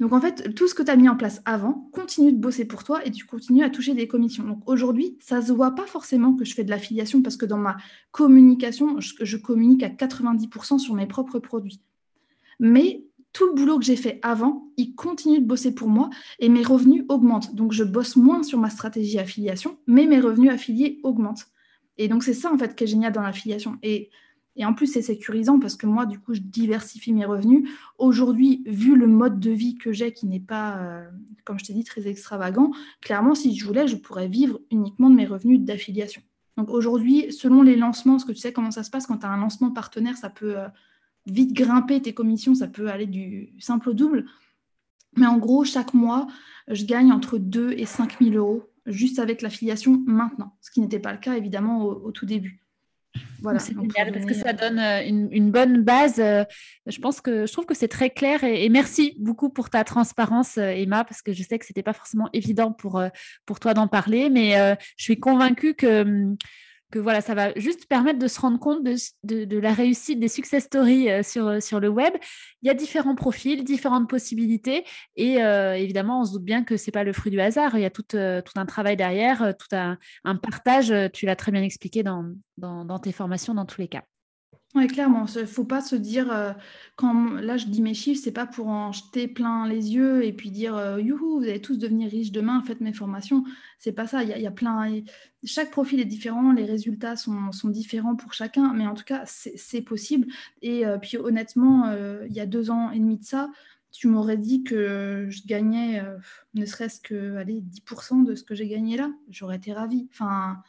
[0.00, 2.64] Donc en fait, tout ce que tu as mis en place avant continue de bosser
[2.64, 4.42] pour toi et tu continues à toucher des commissions.
[4.42, 7.58] Donc aujourd'hui, ça se voit pas forcément que je fais de l'affiliation parce que dans
[7.58, 7.76] ma
[8.10, 11.80] communication, je, je communique à 90% sur mes propres produits.
[12.58, 13.05] Mais
[13.36, 16.62] tout le boulot que j'ai fait avant, il continue de bosser pour moi et mes
[16.62, 17.54] revenus augmentent.
[17.54, 21.46] Donc, je bosse moins sur ma stratégie affiliation, mais mes revenus affiliés augmentent.
[21.98, 23.76] Et donc, c'est ça, en fait, qui est génial dans l'affiliation.
[23.82, 24.08] Et,
[24.64, 27.68] en plus, c'est sécurisant parce que moi, du coup, je diversifie mes revenus.
[27.98, 31.04] Aujourd'hui, vu le mode de vie que j'ai, qui n'est pas, euh,
[31.44, 32.70] comme je t'ai dit, très extravagant,
[33.02, 36.22] clairement, si je voulais, je pourrais vivre uniquement de mes revenus d'affiliation.
[36.56, 39.26] Donc aujourd'hui, selon les lancements, parce que tu sais comment ça se passe, quand tu
[39.26, 40.58] as un lancement partenaire, ça peut...
[40.58, 40.68] Euh,
[41.26, 44.26] vite grimper tes commissions, ça peut aller du simple au double.
[45.16, 46.26] Mais en gros, chaque mois,
[46.68, 50.98] je gagne entre 2 et 5 000 euros juste avec l'affiliation maintenant, ce qui n'était
[50.98, 52.60] pas le cas évidemment au, tout début.
[53.40, 56.18] Voilà, c'est génial parce que ça donne euh, une, bonne base.
[56.18, 56.44] Euh,
[56.86, 60.58] je pense que je trouve que c'est très clair et, merci beaucoup pour ta transparence,
[60.58, 63.02] euh, Emma, parce que je sais que c'était pas forcément évident pour,
[63.46, 66.36] pour toi d'en parler, mais je suis convaincue que hum,
[66.90, 70.64] que voilà, ça va juste permettre de se rendre compte de, la réussite des success
[70.64, 72.14] stories euh, sur, euh, sur le web.
[72.62, 74.84] Il y a différents profils, différentes possibilités
[75.16, 77.76] et euh, évidemment, on se doute bien que ce n'est pas le fruit du hasard.
[77.76, 79.98] Il y a tout, un travail derrière, tout un,
[80.36, 80.92] partage.
[81.12, 84.02] Tu l'as très bien expliqué dans tes formations dans tous les cas.
[84.76, 85.24] Oui, clairement.
[85.34, 86.52] Il ne faut pas se dire, euh,
[86.96, 90.34] quand là je dis mes chiffres, c'est pas pour en jeter plein les yeux et
[90.34, 93.42] puis dire euh, youhou, vous allez tous devenir riches demain, faites mes formations.
[93.78, 94.22] C'est pas ça.
[94.22, 95.00] Il y, a, plein.
[95.44, 99.80] Chaque profil est différent, les résultats sont, différents pour chacun, mais en tout cas, c'est
[99.80, 100.26] possible.
[100.60, 101.90] Et euh, puis honnêtement,
[102.28, 103.50] il y a deux ans et demi de ça,
[103.92, 106.02] tu m'aurais dit que je gagnais
[106.52, 109.10] ne serait-ce que allez, 10% de ce que j'ai gagné là.
[109.30, 110.06] J'aurais été ravie.
[110.12, 110.62] Enfin.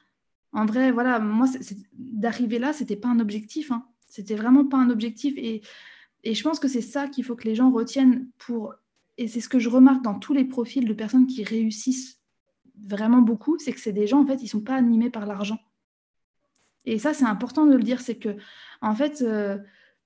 [0.53, 1.45] En vrai, voilà, moi,
[1.93, 3.71] d'arriver là, c'était pas un objectif.
[3.71, 3.85] Hein.
[4.07, 5.35] C'était vraiment pas un objectif.
[5.37, 5.61] Et,
[6.23, 8.73] je pense que c'est ça qu'il faut que les gens retiennent pour.
[9.17, 12.19] Et c'est ce que je remarque dans tous les profils de personnes qui réussissent
[12.85, 15.59] vraiment beaucoup, c'est que c'est des gens, en fait, ils sont pas animés par l'argent.
[16.85, 18.37] Et ça, c'est important de le dire, c'est que,
[18.81, 19.57] en fait, euh,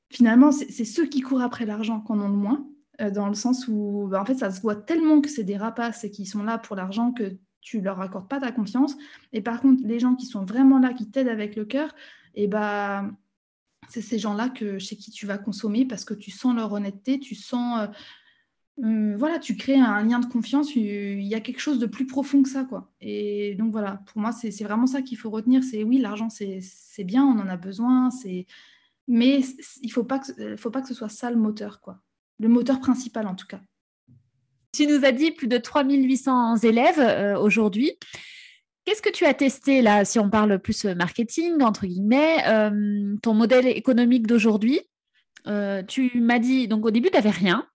[0.09, 2.67] finalement, c'est ceux qui courent après l'argent qu'on en ont le moins,
[3.01, 5.57] euh, dans le sens où, bah, en fait, ça se voit tellement que c'est des
[5.57, 8.97] rapaces et qui sont là pour l'argent que tu leur accordes pas ta confiance.
[9.33, 11.93] Et par contre, les gens qui sont vraiment là, qui t'aident avec le cœur,
[12.35, 13.05] et bah,
[13.89, 17.19] c'est ces gens-là que chez qui tu vas consommer parce que tu sens leur honnêteté,
[17.19, 17.87] tu sens, euh,
[18.83, 20.75] hum, voilà, tu crées un lien de confiance.
[20.75, 22.91] Il y a quelque chose de plus profond que ça, quoi.
[23.01, 25.63] Et donc voilà, pour moi, c'est vraiment ça qu'il faut retenir.
[25.63, 28.09] C'est oui, l'argent, c'est bien, on en a besoin,
[29.07, 29.41] mais
[29.81, 32.01] il faut pas que, faut pas que ce soit ça le moteur, quoi.
[32.39, 33.61] Le moteur principal, en tout cas.
[34.73, 37.91] Tu nous as dit plus de 3800 élèves euh, aujourd'hui.
[38.85, 43.15] Qu'est-ce que tu as testé là, si on parle plus euh, marketing, entre guillemets, euh,
[43.21, 44.81] ton modèle économique d'aujourd'hui?
[45.45, 47.67] Euh, Tu m'as dit, donc au début, tu n'avais rien.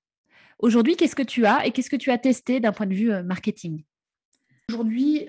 [0.58, 3.10] Aujourd'hui, qu'est-ce que tu as et qu'est-ce que tu as testé d'un point de vue
[3.22, 3.84] marketing?
[4.70, 5.26] Aujourd'hui,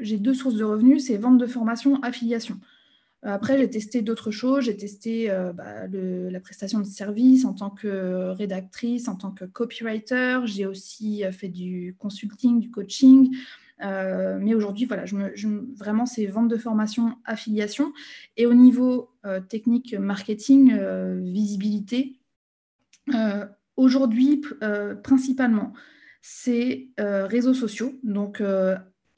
[0.00, 2.58] j'ai deux sources de revenus, c'est vente de formation, affiliation.
[3.22, 4.64] Après, j'ai testé d'autres choses.
[4.64, 10.40] J'ai testé bah, la prestation de service en tant que rédactrice, en tant que copywriter.
[10.46, 13.36] J'ai aussi fait du consulting, du coaching.
[13.82, 15.04] Euh, mais aujourd'hui, voilà,
[15.76, 17.92] vraiment, c'est vente de formation, affiliation.
[18.36, 22.18] Et au niveau euh, technique, marketing, euh, visibilité,
[23.76, 24.42] aujourd'hui,
[25.02, 25.72] principalement,
[26.20, 28.40] c'est réseaux sociaux, donc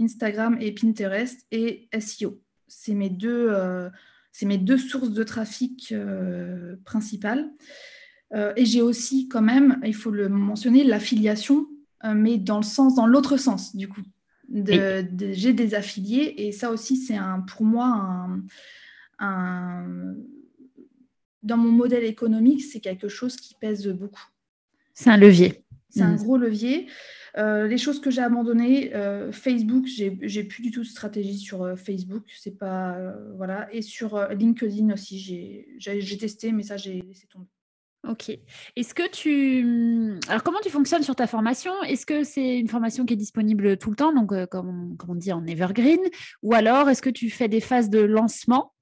[0.00, 2.40] Instagram et Pinterest et SEO.
[2.66, 3.10] C'est mes
[4.42, 5.94] mes deux sources de trafic
[6.84, 7.50] principales.
[8.32, 11.66] et j'ai aussi quand même, il faut le mentionner, l'affiliation,
[12.02, 14.00] mais dans le sens, dans l'autre sens, du coup
[14.54, 18.28] j'ai des affiliés et ça aussi, c'est un, pour moi
[19.18, 20.14] un,
[21.42, 24.26] dans mon modèle économique, c'est quelque chose qui pèse beaucoup.
[24.94, 25.64] C'est un levier.
[25.90, 26.16] C'est un mm.
[26.16, 26.88] gros levier.
[27.36, 31.62] Euh, les choses que j'ai abandonnées, euh, Facebook, j'ai plus du tout de stratégie sur
[31.62, 32.96] euh, Facebook, c'est pas
[33.36, 33.72] voilà.
[33.72, 37.48] Et sur LinkedIn aussi, j'ai testé, mais ça j'ai laissé tomber.
[38.06, 38.30] Ok.
[38.76, 40.18] Est-ce que tu...
[40.28, 41.72] Alors, comment tu fonctionnes sur ta formation?
[41.84, 45.14] Est-ce que c'est une formation qui est disponible tout le temps, donc euh, comme, on
[45.14, 46.00] dit en evergreen?
[46.42, 48.74] Ou alors, est-ce que tu fais des phases de lancement?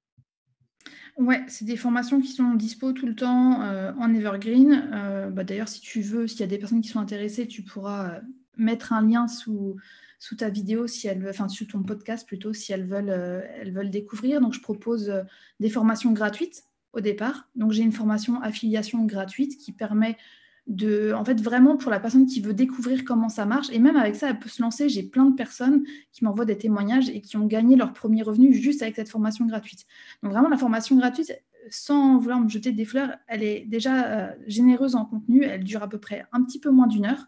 [1.17, 4.89] Ouais, c'est des formations qui sont dispo tout le temps euh, en evergreen.
[4.93, 7.63] Euh, bah, d'ailleurs, si tu veux, s'il y a des personnes qui sont intéressées, tu
[7.63, 8.19] pourras
[8.57, 9.77] mettre un lien sous,
[10.19, 13.91] sous ta vidéo, si elles, enfin sous ton podcast plutôt, si elles veulent, elles veulent
[13.91, 14.41] découvrir.
[14.41, 15.13] Donc, je propose
[15.61, 17.49] des formations gratuites au départ.
[17.55, 20.17] Donc j'ai une formation affiliation gratuite qui permet
[20.67, 23.69] de, en fait, vraiment pour la personne qui veut découvrir comment ça marche.
[23.71, 24.87] Et même avec ça, elle peut se lancer.
[24.87, 28.53] J'ai plein de personnes qui m'envoient des témoignages et qui ont gagné leur premier revenu
[28.53, 29.85] juste avec cette formation gratuite.
[30.21, 31.37] Donc vraiment, la formation gratuite,
[31.69, 35.43] sans vouloir me jeter des fleurs, elle est déjà euh, généreuse en contenu.
[35.43, 37.27] Elle dure à peu près un petit peu moins d'une heure.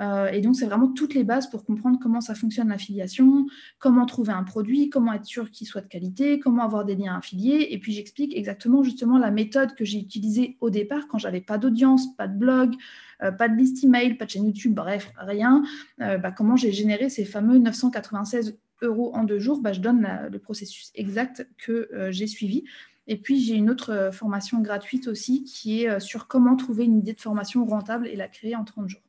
[0.00, 3.46] Euh, et donc, c'est vraiment toutes les bases pour comprendre comment ça fonctionne l'affiliation,
[3.78, 7.16] comment trouver un produit, comment être sûr qu'il soit de qualité, comment avoir des liens
[7.16, 7.68] affiliés.
[7.70, 11.58] Et puis, j'explique exactement justement la méthode que j'ai utilisée au départ quand j'avais pas
[11.58, 12.74] d'audience, pas de blog,
[13.22, 15.64] euh, pas de liste email, pas de chaîne YouTube, bref, rien.
[16.00, 19.60] Euh, bah, comment j'ai généré ces fameux 996 euros en deux jours?
[19.60, 22.64] Bah, je donne le processus exact que j'ai suivi.
[23.08, 27.12] Et puis, j'ai une autre formation gratuite aussi qui est sur comment trouver une idée
[27.12, 29.05] de formation rentable et la créer en 30 jours.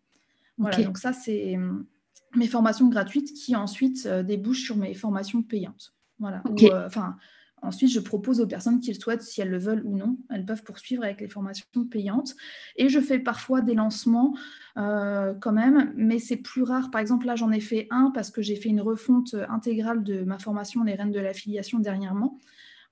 [0.58, 1.86] Voilà, donc ça, c'est hum,
[2.36, 5.94] mes formations gratuites qui ensuite euh, débouchent sur mes formations payantes.
[6.20, 6.42] Voilà.
[6.64, 7.16] Euh, enfin,
[7.62, 10.46] ensuite, je propose aux personnes qui le souhaitent, si elles le veulent ou non, elles
[10.46, 12.36] peuvent poursuivre avec les formations payantes.
[12.76, 14.36] Et je fais parfois des lancements
[14.78, 16.90] euh, quand même, mais c'est plus rare.
[16.90, 20.24] Par exemple, là, j'en ai fait un parce que j'ai fait une refonte intégrale de
[20.24, 22.40] ma formation Les Reines de l'affiliation dernièrement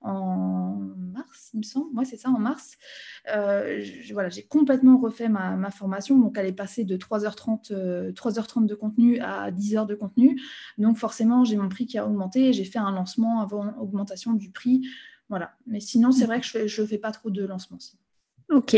[0.00, 0.76] en
[1.12, 1.92] mars, il me semble.
[1.92, 2.76] Moi, c'est ça, en mars.
[3.34, 3.82] Euh,
[4.12, 6.18] voilà, j'ai complètement refait ma, formation.
[6.18, 10.40] Donc, elle est passée de 3h30, 3h30 euh, de contenu à 10h de contenu.
[10.78, 12.52] Donc, forcément, j'ai mon prix qui a augmenté.
[12.52, 14.86] J'ai fait un lancement avant augmentation du prix.
[15.28, 15.54] Voilà.
[15.66, 17.78] Mais sinon, c'est vrai que je ne fais pas trop de lancements.
[18.50, 18.76] Ok.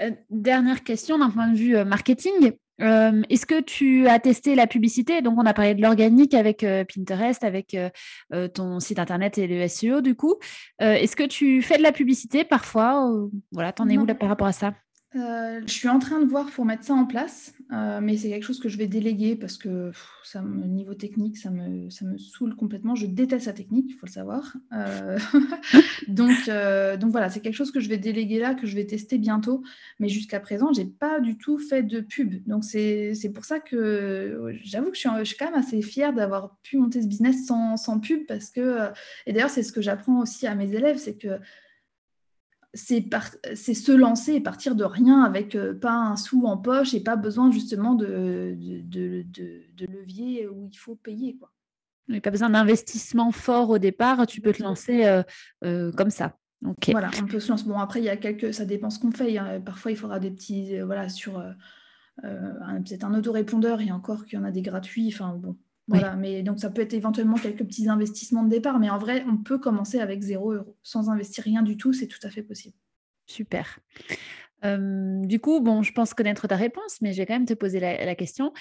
[0.00, 2.52] Euh, dernière question d'un point de vue marketing.
[2.80, 5.22] Euh, est-ce que tu as testé la publicité?
[5.22, 9.46] Donc, on a parlé de l'organique avec euh, Pinterest, avec euh, ton site internet et
[9.46, 10.36] le SEO, du coup.
[10.78, 13.10] Est-ce que tu fais de la publicité parfois
[13.52, 14.74] Voilà, t'en es où là par rapport à ça?
[15.16, 18.28] Euh, je suis en train de voir pour mettre ça en place, euh, mais c'est
[18.28, 19.90] quelque chose que je vais déléguer parce que
[20.38, 22.94] niveau technique, ça me, ça me saoule complètement.
[22.94, 24.56] Je déteste la technique, il faut le savoir.
[24.72, 25.18] Euh,
[26.08, 26.30] donc,
[27.00, 29.64] donc voilà, c'est quelque chose que je vais déléguer là, que je vais tester bientôt.
[29.98, 32.46] Mais jusqu'à présent, je n'ai pas du tout fait de pub.
[32.46, 36.12] Donc c'est pour ça que j'avoue que je suis, je suis, quand même assez fière
[36.12, 38.90] d'avoir pu monter ce business sans, sans pub parce que,
[39.26, 41.40] et d'ailleurs c'est ce que j'apprends aussi à mes élèves, c'est que
[42.74, 47.00] c'est se lancer et partir de rien avec euh, pas un sou en poche et
[47.00, 51.36] pas besoin justement de, de, levier où il faut payer.
[51.36, 51.50] Quoi.
[52.12, 55.22] a pas besoin d'investissement fort au départ, tu peux te lancer euh,
[55.64, 56.36] euh, comme ça.
[56.88, 57.64] Voilà, on peut se lancer.
[57.64, 59.38] Bon, après, il y a quelques, ça dépend ce qu'on fait.
[59.38, 59.62] Hein.
[59.64, 61.42] Parfois, il faudra des petits, voilà, sur
[62.20, 65.10] peut-être un autorépondeur et encore qu'il y en a des gratuits.
[65.10, 65.56] Enfin, bon,
[65.90, 69.24] voilà, mais donc ça peut être éventuellement quelques petits investissements de départ, mais en vrai,
[69.28, 70.76] on peut commencer avec 0 euros.
[70.84, 72.76] Sans investir rien du tout, c'est tout à fait possible.
[73.26, 73.80] Super.
[74.62, 77.80] du coup, bon, je pense connaître ta réponse, mais je vais quand même te poser
[77.80, 78.52] la, question.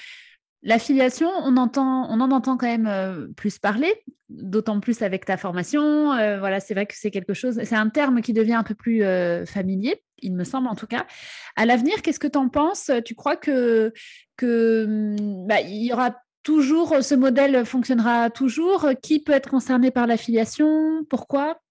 [0.64, 3.94] L'affiliation, on, entend, on en entend quand même plus parler,
[4.30, 6.06] d'autant plus avec ta formation.
[6.40, 9.04] voilà, c'est vrai que c'est quelque chose, c'est un terme qui devient un peu plus
[9.46, 11.06] familier, il me semble en tout cas.
[11.56, 12.90] À l'avenir, qu'est-ce que tu en penses?
[13.06, 13.94] Tu crois que,
[14.36, 15.16] que
[15.48, 18.90] bah, il y aura toujours, ce modèle fonctionnera toujours?
[19.02, 21.04] Qui peut être concerné par l'affiliation?
[21.10, 21.62] Pourquoi?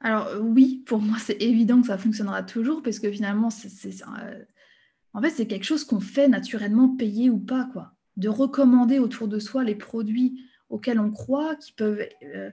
[0.00, 4.44] Alors oui, pour moi c'est évident que ça fonctionnera toujours parce que finalement, c'est, euh,
[5.12, 7.92] en fait, c'est quelque chose qu'on fait naturellement, payer ou pas, quoi.
[8.16, 12.50] De recommander autour de soi les produits auxquels on croit, qui peuvent euh,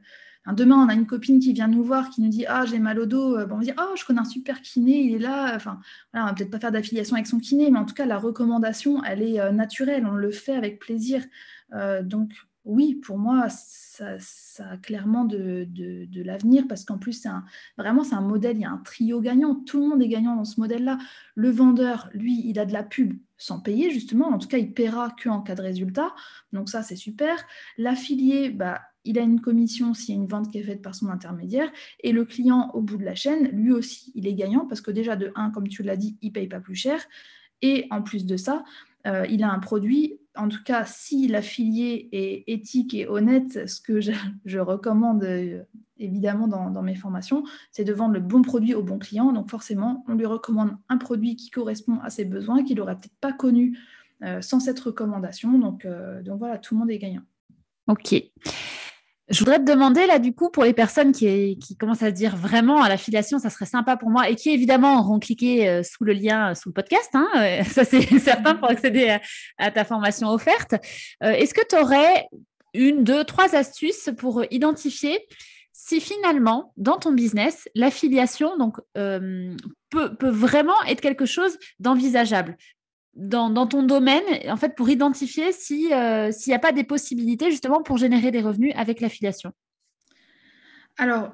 [0.53, 2.99] demain, on a une copine qui vient nous voir, qui nous dit Ah, j'ai mal
[2.99, 3.37] au dos.
[3.37, 5.53] Euh, bon, on va dire Ah, je connais un super kiné, il est là.
[5.55, 5.79] Enfin,
[6.13, 8.17] voilà, on va peut-être pas faire d'affiliation avec son kiné, mais en tout cas, la
[8.17, 10.05] recommandation, elle est euh, naturelle.
[10.05, 11.23] On le fait avec plaisir.
[11.73, 12.31] Euh, donc,
[12.63, 14.17] oui, pour moi, ça,
[14.59, 17.29] a clairement de, de, l'avenir parce qu'en plus, c'est
[17.77, 19.55] vraiment, c'est un modèle, il y a un trio gagnant.
[19.55, 20.97] Tout le monde est gagnant dans ce modèle-là.
[21.35, 24.27] Le vendeur, lui, il a de la pub sans payer, justement.
[24.27, 26.13] En tout cas, il paiera qu'en cas de résultat.
[26.51, 27.37] Donc, ça, c'est super.
[27.77, 30.93] L'affilié, bah, il a une commission s'il y a une vente qui est faite par
[30.93, 31.71] son intermédiaire.
[32.01, 34.91] Et le client, au bout de la chaîne, lui aussi, il est gagnant parce que
[34.91, 37.01] déjà, de 1, comme tu l'as dit, il ne paye pas plus cher.
[37.61, 38.63] Et en plus de ça,
[39.07, 43.79] euh, il a un produit, en tout cas, si l'affilié est éthique et honnête, ce
[43.79, 45.63] que je, recommande euh,
[45.97, 49.31] évidemment dans, mes formations, c'est de vendre le bon produit au bon client.
[49.31, 53.17] Donc forcément, on lui recommande un produit qui correspond à ses besoins, qu'il n'aurait peut-être
[53.21, 53.79] pas connu
[54.23, 55.57] euh, sans cette recommandation.
[55.57, 55.87] Donc,
[56.23, 57.23] donc voilà, tout le monde est gagnant.
[57.87, 58.13] Ok.
[59.29, 62.37] Je voudrais te demander là du coup pour les personnes qui, commencent à se dire
[62.37, 66.05] vraiment à l'affiliation, ça serait sympa pour moi et qui évidemment auront cliqué euh, sous
[66.05, 69.17] le lien sous le podcast, hein, euh, ça c'est certain pour accéder
[69.57, 70.75] à, ta formation offerte.
[71.23, 72.27] Euh, est-ce que tu aurais
[72.73, 75.19] une, deux, trois astuces pour identifier
[75.73, 82.55] si finalement dans ton business l'affiliation donc peut vraiment être quelque chose d'envisageable?
[83.17, 87.81] Dans, ton domaine, en fait, pour identifier euh, s'il n'y a pas des possibilités justement
[87.81, 89.51] pour générer des revenus avec l'affiliation
[90.97, 91.31] Alors,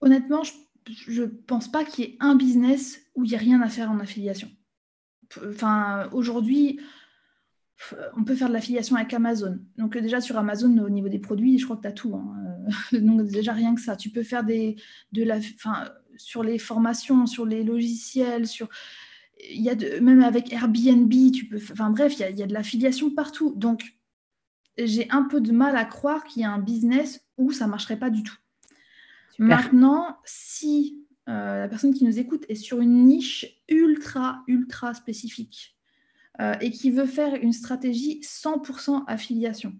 [0.00, 0.42] honnêtement,
[0.86, 3.68] je ne pense pas qu'il y ait un business où il n'y a rien à
[3.68, 4.48] faire en affiliation.
[5.48, 6.80] Enfin, aujourd'hui,
[8.16, 9.58] on peut faire de l'affiliation avec Amazon.
[9.76, 12.14] Donc déjà sur Amazon, au niveau des produits, je crois que tu as tout.
[12.14, 12.54] Hein.
[12.92, 13.96] Donc déjà rien que ça.
[13.96, 14.76] Tu peux faire des,
[15.12, 18.68] de la, enfin, sur les formations, sur les logiciels, sur
[19.50, 22.38] il y a de, même avec Airbnb, tu peux, enfin bref, il y a, il
[22.38, 23.52] y a de l'affiliation partout.
[23.56, 23.96] Donc,
[24.78, 27.70] j'ai un peu de mal à croire qu'il y a un business où ça ne
[27.70, 28.36] marcherait pas du tout.
[29.38, 35.76] Maintenant, si euh, la personne qui nous écoute est sur une niche ultra, ultra spécifique
[36.40, 39.74] euh, et qui veut faire une stratégie 100% affiliation,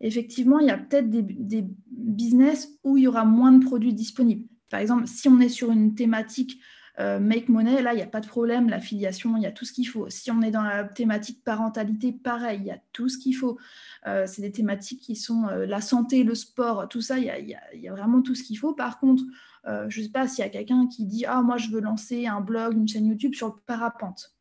[0.00, 3.94] effectivement, il y a peut-être des, des, business où il y aura moins de produits
[3.94, 4.46] disponibles.
[4.68, 6.60] Par exemple, si on est sur une thématique
[6.98, 9.72] make money, là, il n'y a pas de problème, l'affiliation, il y a tout ce
[9.72, 10.10] qu'il faut.
[10.10, 13.58] Si on est dans la thématique parentalité, pareil, il y a tout ce qu'il faut.
[14.06, 17.88] Euh, c'est des thématiques qui sont euh, la santé, le sport, tout ça, il y
[17.88, 18.74] a, vraiment tout ce qu'il faut.
[18.74, 19.22] Par contre,
[19.64, 22.26] je ne sais pas s'il y a quelqu'un qui dit Ah, moi, je veux lancer
[22.26, 24.34] un blog, une chaîne YouTube sur le parapente.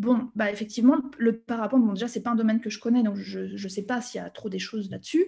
[0.00, 3.16] Bon, bah effectivement, le parapente, bon, déjà, c'est pas un domaine que je connais, donc
[3.16, 5.26] je ne sais pas s'il y a trop des choses là-dessus,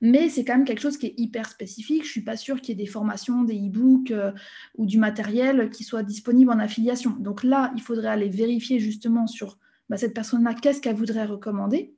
[0.00, 2.06] mais c'est quand même quelque chose qui est hyper spécifique.
[2.06, 4.32] Je suis pas sûre qu'il y ait des formations, des e-books euh,
[4.78, 7.10] ou du matériel qui soit disponible en affiliation.
[7.18, 9.58] Donc là, il faudrait aller vérifier justement sur
[9.90, 11.94] bah, cette personne-là, qu'est-ce qu'elle voudrait recommander,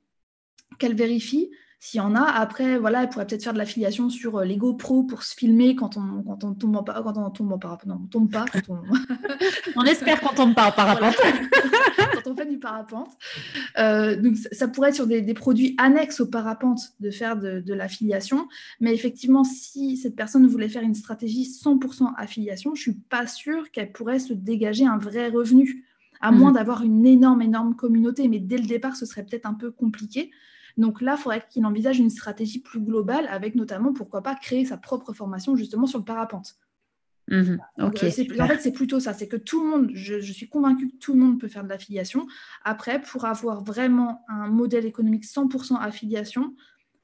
[0.79, 4.39] qu'elle vérifie, s'il y en a, après, voilà, elle pourrait peut-être faire de l'affiliation sur
[4.39, 7.53] euh, les GoPro pour se filmer quand on, quand on tombe en quand on tombe
[7.53, 7.85] en parapente.
[7.85, 8.45] Non, on tombe pas.
[8.51, 8.81] Quand on...
[9.77, 11.15] on espère qu'on tombe pas en parapente.
[12.27, 13.09] Quand on fait du parapente.
[13.77, 17.73] Euh, donc, ça pourrait être sur des, produits annexes au parapente de faire de, de
[17.73, 18.47] l'affiliation.
[18.79, 23.71] Mais effectivement, si cette personne voulait faire une stratégie 100% affiliation, je suis pas sûre
[23.71, 25.85] qu'elle pourrait se dégager un vrai revenu,
[26.21, 26.55] à moins mmh.
[26.55, 28.27] d'avoir une énorme, énorme communauté.
[28.27, 30.31] Mais dès le départ, ce serait peut-être un peu compliqué.
[30.77, 34.65] Donc là, il faudrait qu'il envisage une stratégie plus globale avec notamment, pourquoi pas, créer
[34.65, 36.55] sa propre formation justement sur le parapente.
[37.27, 37.59] Mhm.
[37.79, 39.13] Euh, en fait, c'est plutôt ça.
[39.13, 41.69] C'est que tout le monde, je, suis convaincue que tout le monde peut faire de
[41.69, 42.27] l'affiliation.
[42.63, 46.55] Après, pour avoir vraiment un modèle économique 100% affiliation,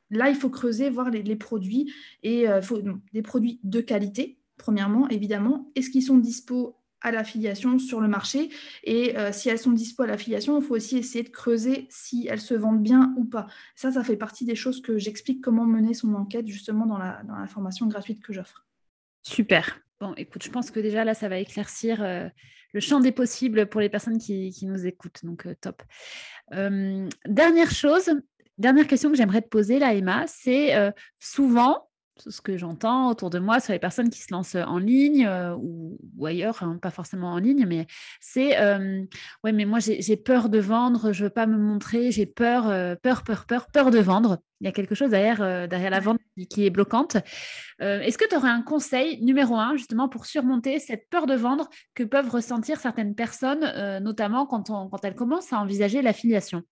[0.10, 2.80] là, il faut creuser, voir les, produits et euh, faut,
[3.12, 5.72] des produits de qualité, premièrement, évidemment.
[5.76, 8.50] Est-ce qu'ils sont dispo à l'affiliation sur le marché?
[8.86, 12.28] Et euh, si elles sont dispo à l'affiliation, il faut aussi essayer de creuser si
[12.30, 13.48] elles se vendent bien ou pas.
[13.76, 17.24] Ça, ça fait partie des choses que j'explique comment mener son enquête justement dans la,
[17.24, 18.66] dans la formation gratuite que j'offre.
[19.22, 19.84] Super.
[20.18, 22.28] Écoute, je pense que déjà là, ça va éclaircir euh,
[22.74, 25.24] le champ des possibles pour les personnes qui, nous écoutent.
[25.24, 25.82] Donc, euh, top.
[27.26, 28.12] dernière chose,
[28.58, 30.74] dernière question que j'aimerais te poser là, Emma, c'est
[31.20, 35.26] souvent, ce que j'entends autour de moi sur les personnes qui se lancent en ligne
[35.26, 37.88] euh, ou, ailleurs, hein, pas forcément en ligne, mais
[38.22, 39.04] c'est euh,
[39.44, 42.96] ouais, mais moi j'ai peur de vendre, je veux pas me montrer, j'ai peur, euh,
[42.96, 44.40] peur, peur, peur, peur de vendre.
[44.62, 47.18] Il y a quelque chose derrière, derrière la vente qui, est bloquante.
[47.80, 51.70] Est-ce que tu aurais un conseil numéro un justement pour surmonter cette peur de vendre
[51.96, 56.64] que peuvent ressentir certaines personnes, notamment quand, on, quand elles commencent à envisager l'affiliation?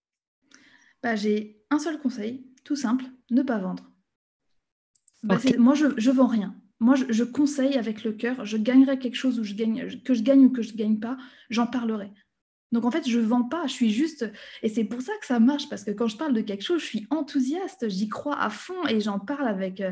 [1.03, 3.90] Bah, J'ai un seul conseil, tout simple, ne pas vendre.
[5.23, 6.55] Bah, moi, je ne vends rien.
[6.79, 8.43] Moi, je, conseille avec le cœur.
[8.43, 10.99] Je gagnerai quelque chose où je gagne, que je gagne ou que je ne gagne
[10.99, 11.15] pas,
[11.51, 12.09] j'en parlerai.
[12.71, 14.31] Donc en fait, je ne vends pas, je suis juste...
[14.63, 16.81] Et c'est pour ça que ça marche, parce que quand je parle de quelque chose,
[16.81, 19.79] je suis enthousiaste, j'y crois à fond et j'en parle avec...
[19.81, 19.91] Euh,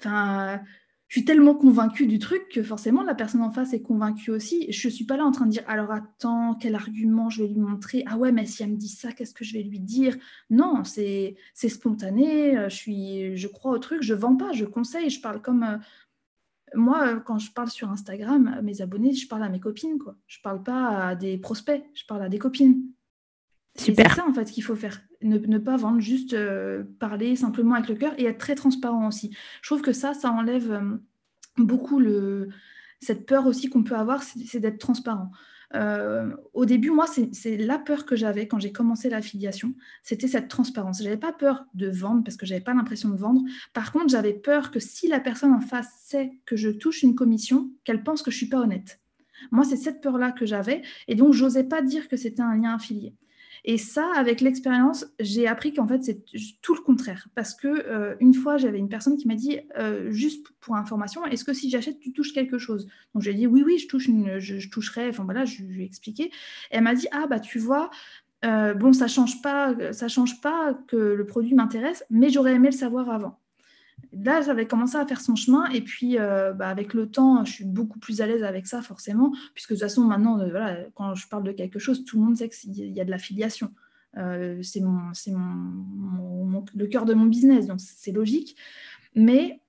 [0.00, 0.62] enfin,
[1.10, 4.70] je suis tellement convaincue du truc que forcément la personne en face est convaincue aussi.
[4.70, 7.48] Je ne suis pas là en train de dire alors attends, quel argument je vais
[7.48, 8.04] lui montrer?
[8.06, 10.16] Ah ouais, mais si elle me dit ça, qu'est-ce que je vais lui dire?
[10.50, 14.64] Non, c'est spontané, euh, je, suis, je crois au truc, je ne vends pas, je
[14.64, 15.64] conseille, je parle comme.
[15.64, 15.78] Euh,
[16.76, 19.98] moi, euh, quand je parle sur Instagram, mes abonnés, je parle à mes copines.
[19.98, 20.16] Quoi.
[20.28, 22.84] Je ne parle pas à des prospects, je parle à des copines.
[23.76, 25.00] C'est ça en fait qu'il faut faire.
[25.22, 29.34] Ne, pas vendre, juste euh, parler simplement avec le cœur et être très transparent aussi.
[29.62, 30.96] Je trouve que ça, ça enlève euh,
[31.58, 32.48] beaucoup le,
[33.00, 35.30] cette peur aussi qu'on peut avoir, c'est d'être transparent.
[35.74, 40.48] Euh, au début, moi, c'est la peur que j'avais quand j'ai commencé l'affiliation, c'était cette
[40.48, 40.98] transparence.
[40.98, 43.42] Je n'avais pas peur de vendre parce que je n'avais pas l'impression de vendre.
[43.72, 47.14] Par contre, j'avais peur que si la personne en face sait que je touche une
[47.14, 49.00] commission, qu'elle pense que je ne suis pas honnête.
[49.52, 52.74] Moi, c'est cette peur-là que j'avais et donc j'osais pas dire que c'était un lien
[52.74, 53.14] affilié.
[53.64, 56.24] Et ça, avec l'expérience, j'ai appris qu'en fait, c'est
[56.62, 57.28] tout le contraire.
[57.34, 61.24] Parce que euh, une fois, j'avais une personne qui m'a dit, euh, juste pour information,
[61.26, 62.88] est-ce que si j'achète, tu touches quelque chose?
[63.14, 64.08] Donc, j'ai dit, oui, oui, je, touche
[64.38, 65.08] je, toucherai.
[65.08, 66.30] Enfin, voilà, je, lui ai expliqué.
[66.70, 67.90] elle m'a dit, ah, bah, tu vois,
[68.44, 69.36] euh, bon, ça change
[69.92, 73.38] ça change pas que le produit m'intéresse, mais j'aurais aimé le savoir avant
[74.12, 75.66] là, j'avais commencé à faire son chemin.
[75.70, 78.82] Et puis, euh, bah, avec le temps, je suis beaucoup plus à l'aise avec ça,
[78.82, 79.32] forcément.
[79.54, 82.24] Puisque de toute façon, maintenant, euh, voilà, quand je parle de quelque chose, tout le
[82.24, 83.72] monde sait qu'il y a de l'affiliation.
[84.16, 88.56] Euh, c'est mon, mon, le cœur de mon business, donc c'est logique.
[89.14, 89.60] Mais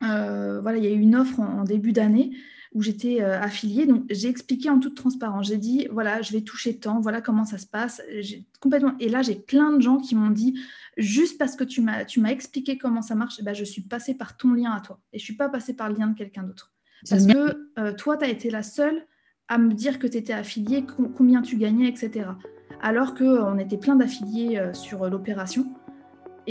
[0.00, 2.32] voilà, il y a eu une offre en début d'année
[2.72, 3.86] où j'étais euh, affiliée.
[3.86, 5.48] Donc, j'ai expliqué en toute transparence.
[5.48, 8.00] J'ai dit, voilà, je vais toucher tant, voilà comment ça se passe.
[8.60, 8.94] Complètement...
[9.00, 10.58] Et là, j'ai plein de gens qui m'ont dit,
[10.96, 14.14] juste parce que tu m'as, tu m'as expliqué comment ça marche, bah, je suis passée
[14.14, 15.00] par ton lien à toi.
[15.12, 16.72] Et je ne suis pas passée par le lien de quelqu'un d'autre.
[17.08, 19.06] Parce que euh, toi, tu as été la seule
[19.48, 20.84] à me dire que tu étais affiliée,
[21.16, 22.28] combien tu gagnais, etc.
[22.82, 25.66] Alors qu'on était plein d'affiliés euh, sur l'opération.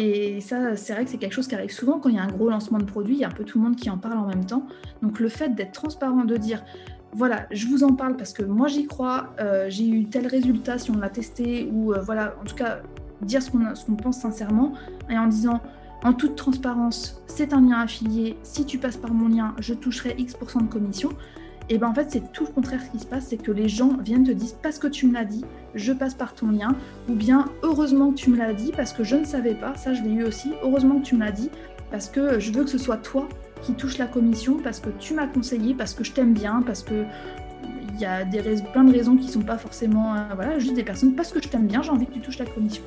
[0.02, 2.24] Et ça, c'est vrai que c'est quelque chose qui arrive souvent quand il y a
[2.24, 3.98] un gros lancement de produit, il y a un peu tout le monde qui en
[3.98, 4.66] parle en même temps.
[5.02, 6.64] Donc le fait d'être transparent, de dire,
[7.12, 10.78] voilà, je vous en parle parce que moi j'y crois, euh, j'ai eu tel résultat
[10.78, 12.80] si on l'a testé, ou euh, voilà, en tout cas,
[13.22, 14.72] dire ce qu'on pense sincèrement,
[15.10, 15.60] et en disant,
[16.06, 20.16] en toute transparence, c'est un lien affilié, si tu passes par mon lien, je toucherai
[20.18, 21.10] X% de commission.
[21.70, 23.70] Et bien en fait, c'est tout le contraire ce qui se passe, c'est que les
[23.70, 25.46] gens viennent te dire parce que tu me l'as dit,
[25.76, 26.76] je passe par ton lien,
[27.08, 29.94] ou bien heureusement que tu me l'as dit parce que je ne savais pas, ça
[29.94, 31.50] je l'ai eu aussi, heureusement que tu me l'as dit
[31.92, 33.28] parce que je veux que ce soit toi
[33.62, 36.84] qui touche la commission, parce que tu m'as conseillé, parce que je t'aime bien, parce
[36.84, 37.04] que
[37.94, 38.42] il y a des
[38.72, 41.42] plein de raisons qui ne sont pas forcément, euh, voilà, juste des personnes, parce que
[41.42, 42.84] je t'aime bien, j'ai envie que tu touches la commission.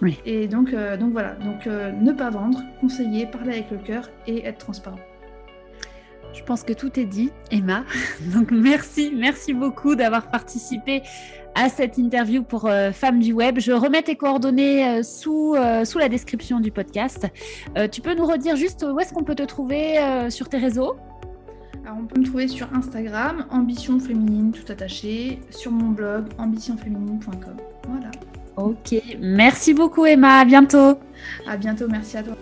[0.00, 0.16] Oui.
[0.24, 4.08] Et donc, euh, donc voilà, donc euh, ne pas vendre, conseiller, parler avec le cœur
[4.28, 5.00] et être transparent.
[6.32, 7.84] Je pense que tout est dit, Emma.
[8.34, 11.02] Donc merci, merci beaucoup d'avoir participé
[11.54, 13.58] à cette interview pour euh, Femmes du Web.
[13.58, 17.26] Je remets tes coordonnées euh, sous, euh, sous la description du podcast.
[17.90, 19.96] tu peux nous redire juste où est-ce qu'on peut te trouver
[20.30, 20.96] sur tes réseaux?
[21.86, 27.56] On peut me trouver sur Instagram, Ambition Féminine tout attaché, sur mon blog ambitionféminine.com.
[27.88, 28.10] Voilà.
[28.56, 30.98] Ok, merci beaucoup Emma, à bientôt.
[31.46, 32.36] À bientôt, merci à toi.